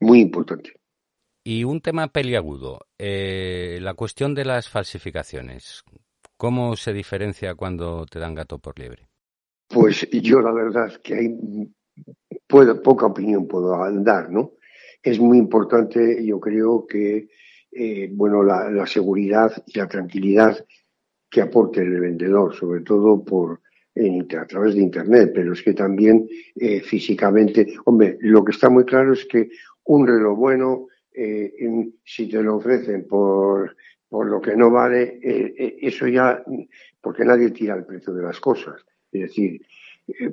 muy 0.00 0.20
importante. 0.20 0.72
Y 1.44 1.62
un 1.62 1.80
tema 1.80 2.08
peliagudo, 2.08 2.80
eh, 2.98 3.78
la 3.80 3.94
cuestión 3.94 4.34
de 4.34 4.44
las 4.44 4.68
falsificaciones. 4.68 5.84
¿Cómo 6.36 6.74
se 6.74 6.92
diferencia 6.92 7.54
cuando 7.54 8.06
te 8.06 8.18
dan 8.18 8.34
gato 8.34 8.58
por 8.58 8.78
liebre? 8.78 9.08
Pues 9.74 10.08
yo 10.08 10.40
la 10.40 10.52
verdad 10.52 10.92
que 11.02 11.14
hay 11.14 11.36
puedo, 12.46 12.80
poca 12.80 13.06
opinión 13.06 13.48
puedo 13.48 13.76
dar, 14.04 14.30
¿no? 14.30 14.52
Es 15.02 15.18
muy 15.18 15.36
importante, 15.36 16.24
yo 16.24 16.38
creo 16.38 16.86
que, 16.86 17.28
eh, 17.72 18.08
bueno, 18.12 18.44
la, 18.44 18.86
seguridad 18.86 19.52
y 19.66 19.76
la 19.76 19.88
tranquilidad 19.88 20.64
que 21.28 21.40
aporte 21.40 21.80
el 21.80 22.00
vendedor, 22.00 22.54
sobre 22.54 22.82
todo 22.82 23.24
por 23.24 23.60
a 23.96 24.46
través 24.46 24.74
de 24.74 24.82
Internet, 24.82 25.32
pero 25.34 25.52
es 25.52 25.62
que 25.62 25.74
también 25.74 26.28
eh, 26.54 26.80
físicamente, 26.80 27.74
hombre, 27.84 28.16
lo 28.20 28.44
que 28.44 28.52
está 28.52 28.68
muy 28.68 28.84
claro 28.84 29.12
es 29.12 29.24
que 29.24 29.50
un 29.86 30.06
reloj 30.06 30.38
bueno, 30.38 30.86
eh, 31.12 31.52
si 32.04 32.28
te 32.28 32.42
lo 32.42 32.56
ofrecen 32.56 33.06
por, 33.08 33.76
por 34.08 34.26
lo 34.26 34.40
que 34.40 34.56
no 34.56 34.70
vale, 34.70 35.18
eso 35.80 36.06
ya, 36.06 36.44
porque 37.00 37.24
nadie 37.24 37.50
tira 37.50 37.74
el 37.74 37.84
precio 37.84 38.12
de 38.14 38.22
las 38.22 38.38
cosas. 38.38 38.84
Es 39.14 39.28
decir, 39.28 39.62
eh, 40.08 40.32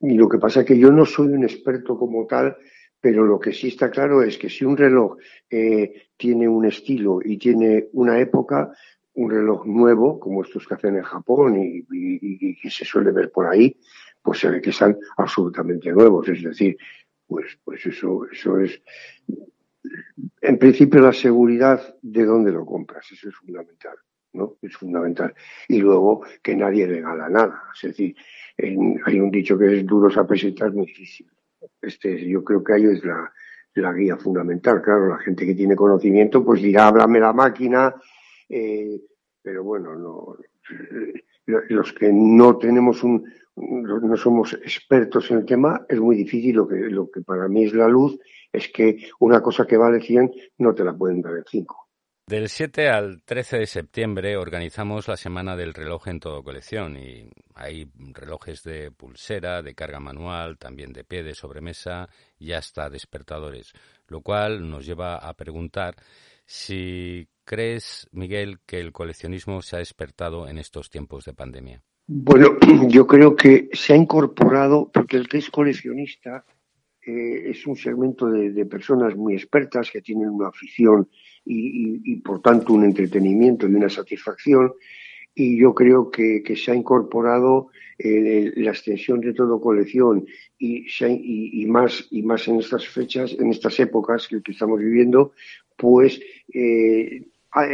lo 0.00 0.28
que 0.28 0.38
pasa 0.38 0.60
es 0.60 0.66
que 0.66 0.78
yo 0.78 0.90
no 0.90 1.04
soy 1.04 1.28
un 1.28 1.44
experto 1.44 1.98
como 1.98 2.26
tal, 2.26 2.56
pero 3.00 3.24
lo 3.24 3.40
que 3.40 3.52
sí 3.52 3.68
está 3.68 3.90
claro 3.90 4.22
es 4.22 4.38
que 4.38 4.48
si 4.48 4.64
un 4.64 4.76
reloj 4.76 5.16
eh, 5.48 6.08
tiene 6.16 6.48
un 6.48 6.64
estilo 6.66 7.20
y 7.24 7.38
tiene 7.38 7.88
una 7.92 8.18
época, 8.20 8.72
un 9.14 9.30
reloj 9.30 9.66
nuevo, 9.66 10.20
como 10.20 10.42
estos 10.42 10.66
que 10.66 10.74
hacen 10.74 10.96
en 10.96 11.02
Japón 11.02 11.56
y, 11.58 12.56
que 12.56 12.70
se 12.70 12.84
suele 12.84 13.10
ver 13.10 13.30
por 13.30 13.46
ahí, 13.46 13.76
pues 14.22 14.38
se 14.38 14.50
ve 14.50 14.60
que 14.60 14.70
están 14.70 14.96
absolutamente 15.16 15.90
nuevos. 15.90 16.28
Es 16.28 16.42
decir, 16.42 16.76
pues, 17.26 17.58
pues 17.64 17.84
eso, 17.86 18.26
eso 18.30 18.58
es, 18.60 18.80
en 20.40 20.58
principio 20.58 21.00
la 21.00 21.12
seguridad 21.12 21.96
de 22.02 22.24
dónde 22.24 22.52
lo 22.52 22.64
compras, 22.64 23.06
eso 23.10 23.28
es 23.28 23.34
fundamental. 23.34 23.96
¿No? 24.32 24.56
Es 24.62 24.76
fundamental. 24.76 25.34
Y 25.68 25.78
luego 25.78 26.22
que 26.42 26.56
nadie 26.56 26.86
regala 26.86 27.28
nada. 27.28 27.64
Es 27.74 27.88
decir, 27.88 28.16
hay 28.58 29.20
un 29.20 29.30
dicho 29.30 29.58
que 29.58 29.78
es 29.78 29.86
duros 29.86 30.16
a 30.16 30.26
presentar, 30.26 30.72
muy 30.72 30.86
difícil. 30.86 31.30
Este, 31.80 32.28
yo 32.28 32.42
creo 32.44 32.62
que 32.62 32.74
ahí 32.74 32.84
es 32.84 33.04
la, 33.04 33.32
la 33.74 33.92
guía 33.92 34.16
fundamental. 34.16 34.82
Claro, 34.82 35.08
la 35.08 35.18
gente 35.18 35.46
que 35.46 35.54
tiene 35.54 35.76
conocimiento, 35.76 36.44
pues 36.44 36.62
dirá, 36.62 36.88
háblame 36.88 37.20
la 37.20 37.32
máquina, 37.32 37.94
eh, 38.48 39.00
pero 39.42 39.64
bueno, 39.64 39.94
no, 39.96 40.36
los 41.68 41.92
que 41.92 42.12
no 42.12 42.58
tenemos 42.58 43.02
un, 43.02 43.24
no 43.56 44.16
somos 44.16 44.54
expertos 44.54 45.30
en 45.30 45.38
el 45.38 45.44
tema, 45.44 45.84
es 45.88 46.00
muy 46.00 46.16
difícil. 46.16 46.56
Lo 46.56 46.68
que, 46.68 46.76
lo 46.76 47.10
que 47.10 47.22
para 47.22 47.48
mí 47.48 47.64
es 47.64 47.74
la 47.74 47.88
luz 47.88 48.18
es 48.52 48.68
que 48.68 49.06
una 49.20 49.40
cosa 49.42 49.66
que 49.66 49.76
vale 49.76 50.00
100 50.00 50.32
no 50.58 50.74
te 50.74 50.84
la 50.84 50.96
pueden 50.96 51.22
dar 51.22 51.36
en 51.36 51.44
5. 51.46 51.89
Del 52.30 52.48
7 52.48 52.88
al 52.88 53.22
13 53.24 53.58
de 53.58 53.66
septiembre 53.66 54.36
organizamos 54.36 55.08
la 55.08 55.16
Semana 55.16 55.56
del 55.56 55.74
Reloj 55.74 56.06
en 56.06 56.20
todo 56.20 56.44
colección 56.44 56.96
y 56.96 57.28
hay 57.56 57.90
relojes 58.12 58.62
de 58.62 58.92
pulsera, 58.92 59.62
de 59.62 59.74
carga 59.74 59.98
manual, 59.98 60.56
también 60.56 60.92
de 60.92 61.02
pie, 61.02 61.24
de 61.24 61.34
sobremesa 61.34 62.08
y 62.38 62.52
hasta 62.52 62.88
despertadores, 62.88 63.72
lo 64.06 64.20
cual 64.20 64.70
nos 64.70 64.86
lleva 64.86 65.16
a 65.16 65.34
preguntar 65.34 65.96
si 66.46 67.26
crees, 67.44 68.08
Miguel, 68.12 68.60
que 68.64 68.78
el 68.78 68.92
coleccionismo 68.92 69.60
se 69.60 69.74
ha 69.74 69.78
despertado 69.80 70.46
en 70.46 70.58
estos 70.58 70.88
tiempos 70.88 71.24
de 71.24 71.34
pandemia. 71.34 71.82
Bueno, 72.06 72.50
yo 72.88 73.08
creo 73.08 73.34
que 73.34 73.70
se 73.72 73.94
ha 73.94 73.96
incorporado, 73.96 74.88
porque 74.94 75.16
el 75.16 75.28
que 75.28 75.38
es 75.38 75.50
coleccionista 75.50 76.44
eh, 77.04 77.50
es 77.50 77.66
un 77.66 77.74
segmento 77.74 78.26
de 78.26 78.66
personas 78.66 79.16
muy 79.16 79.34
expertas 79.34 79.90
que 79.90 80.00
tienen 80.00 80.28
una 80.28 80.46
afición 80.46 81.08
y, 81.44 82.16
por 82.16 82.40
tanto 82.40 82.72
un 82.72 82.84
entretenimiento 82.84 83.68
y 83.68 83.74
una 83.74 83.88
satisfacción. 83.88 84.72
Y 85.34 85.58
yo 85.58 85.74
creo 85.74 86.10
que, 86.10 86.42
se 86.56 86.72
ha 86.72 86.74
incorporado 86.74 87.68
eh, 87.98 88.52
la 88.56 88.70
extensión 88.70 89.20
de 89.20 89.32
todo 89.32 89.60
colección 89.60 90.26
y, 90.58 90.86
y, 90.86 91.66
más 91.66 92.06
y 92.10 92.22
más 92.22 92.48
en 92.48 92.58
estas 92.58 92.86
fechas, 92.88 93.36
en 93.38 93.50
estas 93.50 93.78
épocas 93.80 94.28
que, 94.28 94.40
estamos 94.50 94.80
viviendo, 94.80 95.32
pues 95.76 96.20
eh, 96.52 97.24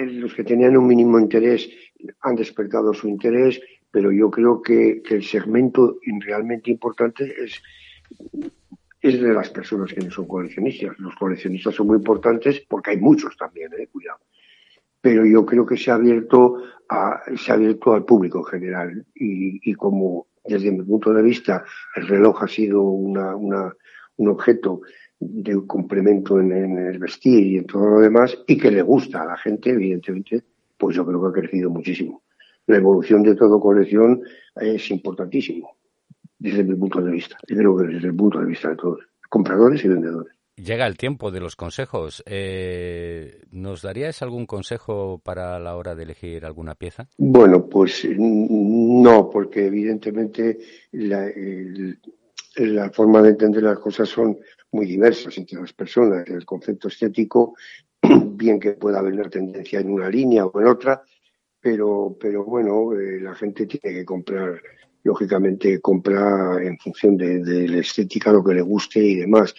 los 0.07 0.35
que 0.35 0.45
tenían 0.45 0.77
un 0.77 0.87
mínimo 0.87 1.19
interés 1.19 1.69
han 2.21 2.37
despertado 2.37 2.93
su 2.93 3.09
interés, 3.09 3.61
pero 3.91 4.13
yo 4.13 4.31
creo 4.31 4.61
que 4.61 5.03
el 5.09 5.25
segmento 5.25 5.99
realmente 6.21 6.71
importante 6.71 7.35
es 7.43 7.63
es 9.09 9.21
de 9.21 9.33
las 9.33 9.51
personas 9.51 9.93
que 9.93 10.01
no 10.01 10.11
son 10.11 10.27
coleccionistas. 10.27 10.99
Los 10.99 11.15
coleccionistas 11.17 11.75
son 11.75 11.87
muy 11.89 11.97
importantes 11.97 12.65
porque 12.69 12.91
hay 12.91 12.99
muchos 12.99 13.37
también, 13.37 13.73
eh, 13.79 13.87
cuidado. 13.89 14.21
Pero 15.01 15.25
yo 15.25 15.45
creo 15.45 15.65
que 15.65 15.77
se 15.77 15.91
ha 15.91 15.95
abierto 15.95 16.57
se 17.37 17.51
ha 17.51 17.55
abierto 17.55 17.95
al 17.95 18.05
público 18.05 18.39
en 18.39 18.45
general 18.45 19.07
y, 19.15 19.75
como 19.75 20.29
desde 20.45 20.71
mi 20.71 20.85
punto 20.85 21.13
de 21.13 21.23
vista 21.23 21.65
el 21.97 22.07
reloj 22.07 22.45
ha 22.45 22.49
sido 22.49 22.83
un 22.83 24.29
objeto 24.29 24.83
de 25.19 25.67
complemento 25.67 26.39
en, 26.39 26.53
el 26.53 26.99
vestir 26.99 27.45
y 27.47 27.59
en 27.59 27.67
todo 27.67 27.87
lo 27.89 28.01
demás 28.01 28.39
y 28.47 28.57
que 28.57 28.71
le 28.71 28.83
gusta 28.83 29.23
a 29.23 29.27
la 29.27 29.37
gente, 29.37 29.71
evidentemente, 29.71 30.45
pues 30.77 30.95
yo 30.95 31.05
creo 31.05 31.21
que 31.23 31.29
ha 31.29 31.43
crecido 31.43 31.71
muchísimo. 31.71 32.23
La 32.67 32.77
evolución 32.77 33.23
de 33.23 33.35
todo 33.35 33.61
colección 33.61 34.23
es 34.55 34.91
importantísimo 34.91 35.77
desde 36.39 36.65
mi 36.65 36.75
punto 36.75 37.01
de 37.01 37.13
vista. 37.13 37.37
Y 37.47 37.55
creo 37.55 37.77
que 37.77 37.87
desde 37.87 38.09
el 38.09 38.17
punto 38.17 38.39
de 38.41 38.47
vista 38.47 38.71
de 38.71 38.77
todos, 38.77 39.01
compradores 39.29 39.85
y 39.85 39.89
vendedores. 39.89 40.37
Llega 40.57 40.87
el 40.87 40.97
tiempo 40.97 41.31
de 41.31 41.41
los 41.41 41.55
consejos. 41.55 42.23
Eh, 42.25 43.43
¿Nos 43.51 43.83
darías 43.83 44.23
algún 44.23 44.47
consejo 44.47 45.21
para 45.23 45.59
la 45.59 45.77
hora 45.77 45.95
de 45.95 46.05
elegir 46.05 46.47
alguna 46.47 46.75
pieza? 46.75 47.09
Bueno, 47.19 47.67
pues 47.67 48.09
no, 48.17 49.29
porque 49.29 49.67
evidentemente 49.67 50.59
la, 50.93 51.31
la 52.57 52.91
forma 52.91 53.21
de 53.21 53.31
entender 53.31 53.65
las 53.65 53.79
cosas 53.79 54.09
son 54.09 54.39
muy 54.73 54.87
diversas 54.87 55.37
entre 55.37 55.61
las 55.61 55.75
personas. 55.75 56.27
El 56.27 56.47
concepto 56.47 56.89
estético, 56.89 57.55
bien 58.03 58.59
que 58.59 58.73
pueda 58.73 59.01
haber 59.01 59.13
una 59.13 59.29
tendencia 59.29 59.81
en 59.81 59.91
una 59.91 60.09
línea 60.09 60.47
o 60.47 60.61
en 60.61 60.69
otra, 60.69 61.03
pero, 61.61 62.17
pero 62.19 62.45
bueno, 62.45 62.95
eh, 62.95 63.21
la 63.21 63.35
gente 63.35 63.67
tiene 63.67 63.99
que 63.99 64.05
comprar 64.07 64.59
lógicamente 65.07 65.81
compra 65.81 66.59
en 66.61 66.77
función 66.79 67.17
de, 67.17 67.69
la 67.69 67.79
estética 67.79 68.33
lo 68.33 68.43
que 68.43 68.55
le 68.55 68.63
guste 68.63 68.99
y 68.99 69.15
demás. 69.15 69.55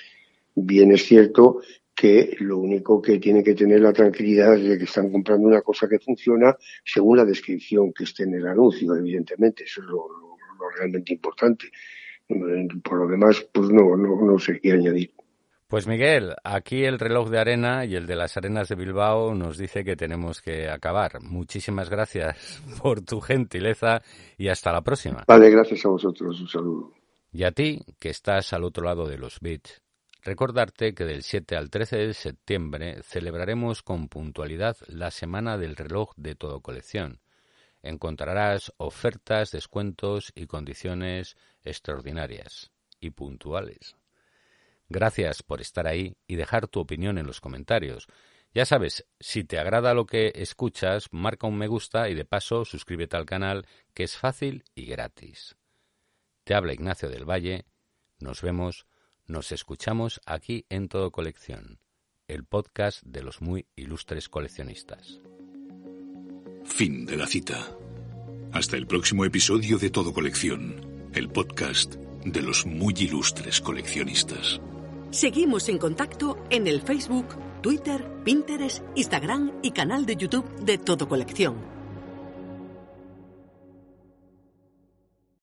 Bien 0.54 0.91
es 0.91 1.06
cierto 1.06 1.62
que 1.95 2.36
lo 2.39 2.58
único 2.58 3.02
que 3.02 3.18
tiene 3.18 3.43
que 3.43 3.56
tener 3.56 3.80
la 3.80 3.93
tranquilidad 3.93 4.56
es 4.56 4.68
de 4.68 4.78
que 4.78 4.84
están 4.84 5.10
comprando 5.10 5.48
una 5.48 5.62
cosa 5.62 5.88
que 5.88 6.00
funciona 6.00 6.56
según 6.84 7.18
la 7.18 7.26
descripción 7.26 7.93
que 7.93 8.04
esté 8.04 8.24
en 8.24 8.36
el 8.36 8.45
anuncio, 8.45 8.93
evidentemente. 8.93 9.64
Eso 9.64 9.82
es 9.82 9.88
lo, 9.88 10.08
realmente 10.78 11.14
importante. 11.14 11.72
Por 12.84 12.98
lo 13.00 13.08
demás, 13.08 13.48
pues 13.54 13.70
no, 13.70 13.95
no, 13.95 14.22
no 14.22 14.38
sé 14.38 14.60
qué 14.60 14.74
añadir. 14.74 15.12
Pues 15.68 15.86
Miguel, 15.86 16.34
aquí 16.45 16.86
el 16.86 16.97
reloj 16.97 17.30
de 17.30 17.39
arena 17.39 17.84
y 17.84 17.95
el 17.95 18.07
de 18.07 18.15
las 18.15 18.38
arenas 18.38 18.70
de 18.70 18.76
Bilbao 18.76 19.36
nos 19.36 19.57
dice 19.57 19.84
que 19.84 19.97
tenemos 19.97 20.41
que 20.41 20.70
acabar. 20.70 21.22
Muchísimas 21.22 21.89
gracias 21.89 22.63
por 22.82 23.01
tu 23.01 23.20
gentileza 23.20 24.01
y 24.38 24.47
hasta 24.47 24.72
la 24.72 24.82
próxima. 24.82 25.26
Vale, 25.28 25.49
gracias 25.49 25.86
a 25.86 25.89
vosotros. 25.89 26.39
Un 26.39 26.47
saludo. 26.47 26.93
Y 27.34 27.43
a 27.43 27.51
ti, 27.51 27.84
que 27.99 28.09
estás 28.09 28.53
al 28.53 28.63
otro 28.63 28.86
lado 28.86 29.09
de 29.09 29.18
los 29.18 29.41
bits, 29.41 29.82
recordarte 30.24 30.93
que 30.93 31.03
del 31.03 31.22
7 31.22 31.57
al 31.57 31.70
13 31.70 31.97
de 31.97 32.13
septiembre 32.13 33.03
celebraremos 33.03 33.84
con 33.84 34.07
puntualidad 34.07 34.78
la 34.88 35.11
Semana 35.11 35.57
del 35.57 35.76
Reloj 35.76 36.13
de 36.15 36.36
Todo 36.36 36.61
Colección. 36.61 37.20
Encontrarás 37.84 38.72
ofertas, 38.78 39.51
descuentos 39.51 40.32
y 40.34 40.47
condiciones 40.47 41.36
extraordinarias 41.65 42.72
y 43.01 43.09
puntuales. 43.09 43.97
Gracias 44.90 45.44
por 45.44 45.62
estar 45.62 45.88
ahí 45.88 46.16
y 46.28 46.36
dejar 46.36 46.68
tu 46.68 46.80
opinión 46.80 47.18
en 47.18 47.28
los 47.28 47.42
comentarios. 47.42 48.08
Ya 48.54 48.66
sabes, 48.66 49.06
si 49.20 49.44
te 49.44 49.60
agrada 49.60 49.94
lo 49.94 50.06
que 50.06 50.32
escuchas, 50.36 51.08
marca 51.12 51.48
un 51.48 51.58
me 51.58 51.68
gusta 51.68 52.10
y 52.10 52.16
de 52.16 52.26
paso 52.26 52.66
suscríbete 52.66 53.18
al 53.18 53.26
canal, 53.26 53.68
que 53.94 54.04
es 54.04 54.18
fácil 54.18 54.64
y 54.74 54.86
gratis. 54.86 55.58
Te 56.44 56.56
habla 56.56 56.74
Ignacio 56.74 57.10
del 57.10 57.30
Valle. 57.30 57.66
Nos 58.20 58.42
vemos, 58.42 58.88
nos 59.26 59.52
escuchamos 59.52 60.22
aquí 60.26 60.66
en 60.70 60.88
Todo 60.88 61.12
Colección, 61.12 61.80
el 62.28 62.46
podcast 62.46 63.04
de 63.04 63.22
los 63.22 63.42
muy 63.42 63.68
ilustres 63.76 64.30
coleccionistas. 64.30 65.20
Fin 66.64 67.06
de 67.06 67.18
la 67.18 67.28
cita. 67.28 67.76
Hasta 68.54 68.78
el 68.78 68.88
próximo 68.88 69.26
episodio 69.26 69.78
de 69.78 69.90
Todo 69.90 70.14
Colección, 70.14 71.10
el 71.14 71.30
podcast 71.30 71.96
de 72.24 72.42
los 72.42 72.66
muy 72.66 72.94
ilustres 72.98 73.62
coleccionistas. 73.62 74.62
Seguimos 75.18 75.68
en 75.68 75.80
contacto 75.80 76.38
en 76.51 76.68
el 76.68 76.80
Facebook, 76.80 77.26
Twitter, 77.63 78.07
Pinterest, 78.24 78.84
Instagram 78.93 79.51
y 79.63 79.72
canal 79.72 80.05
de 80.05 80.15
YouTube 80.15 80.47
de 80.59 80.78
Todo 80.78 81.09
Colección. 81.09 81.76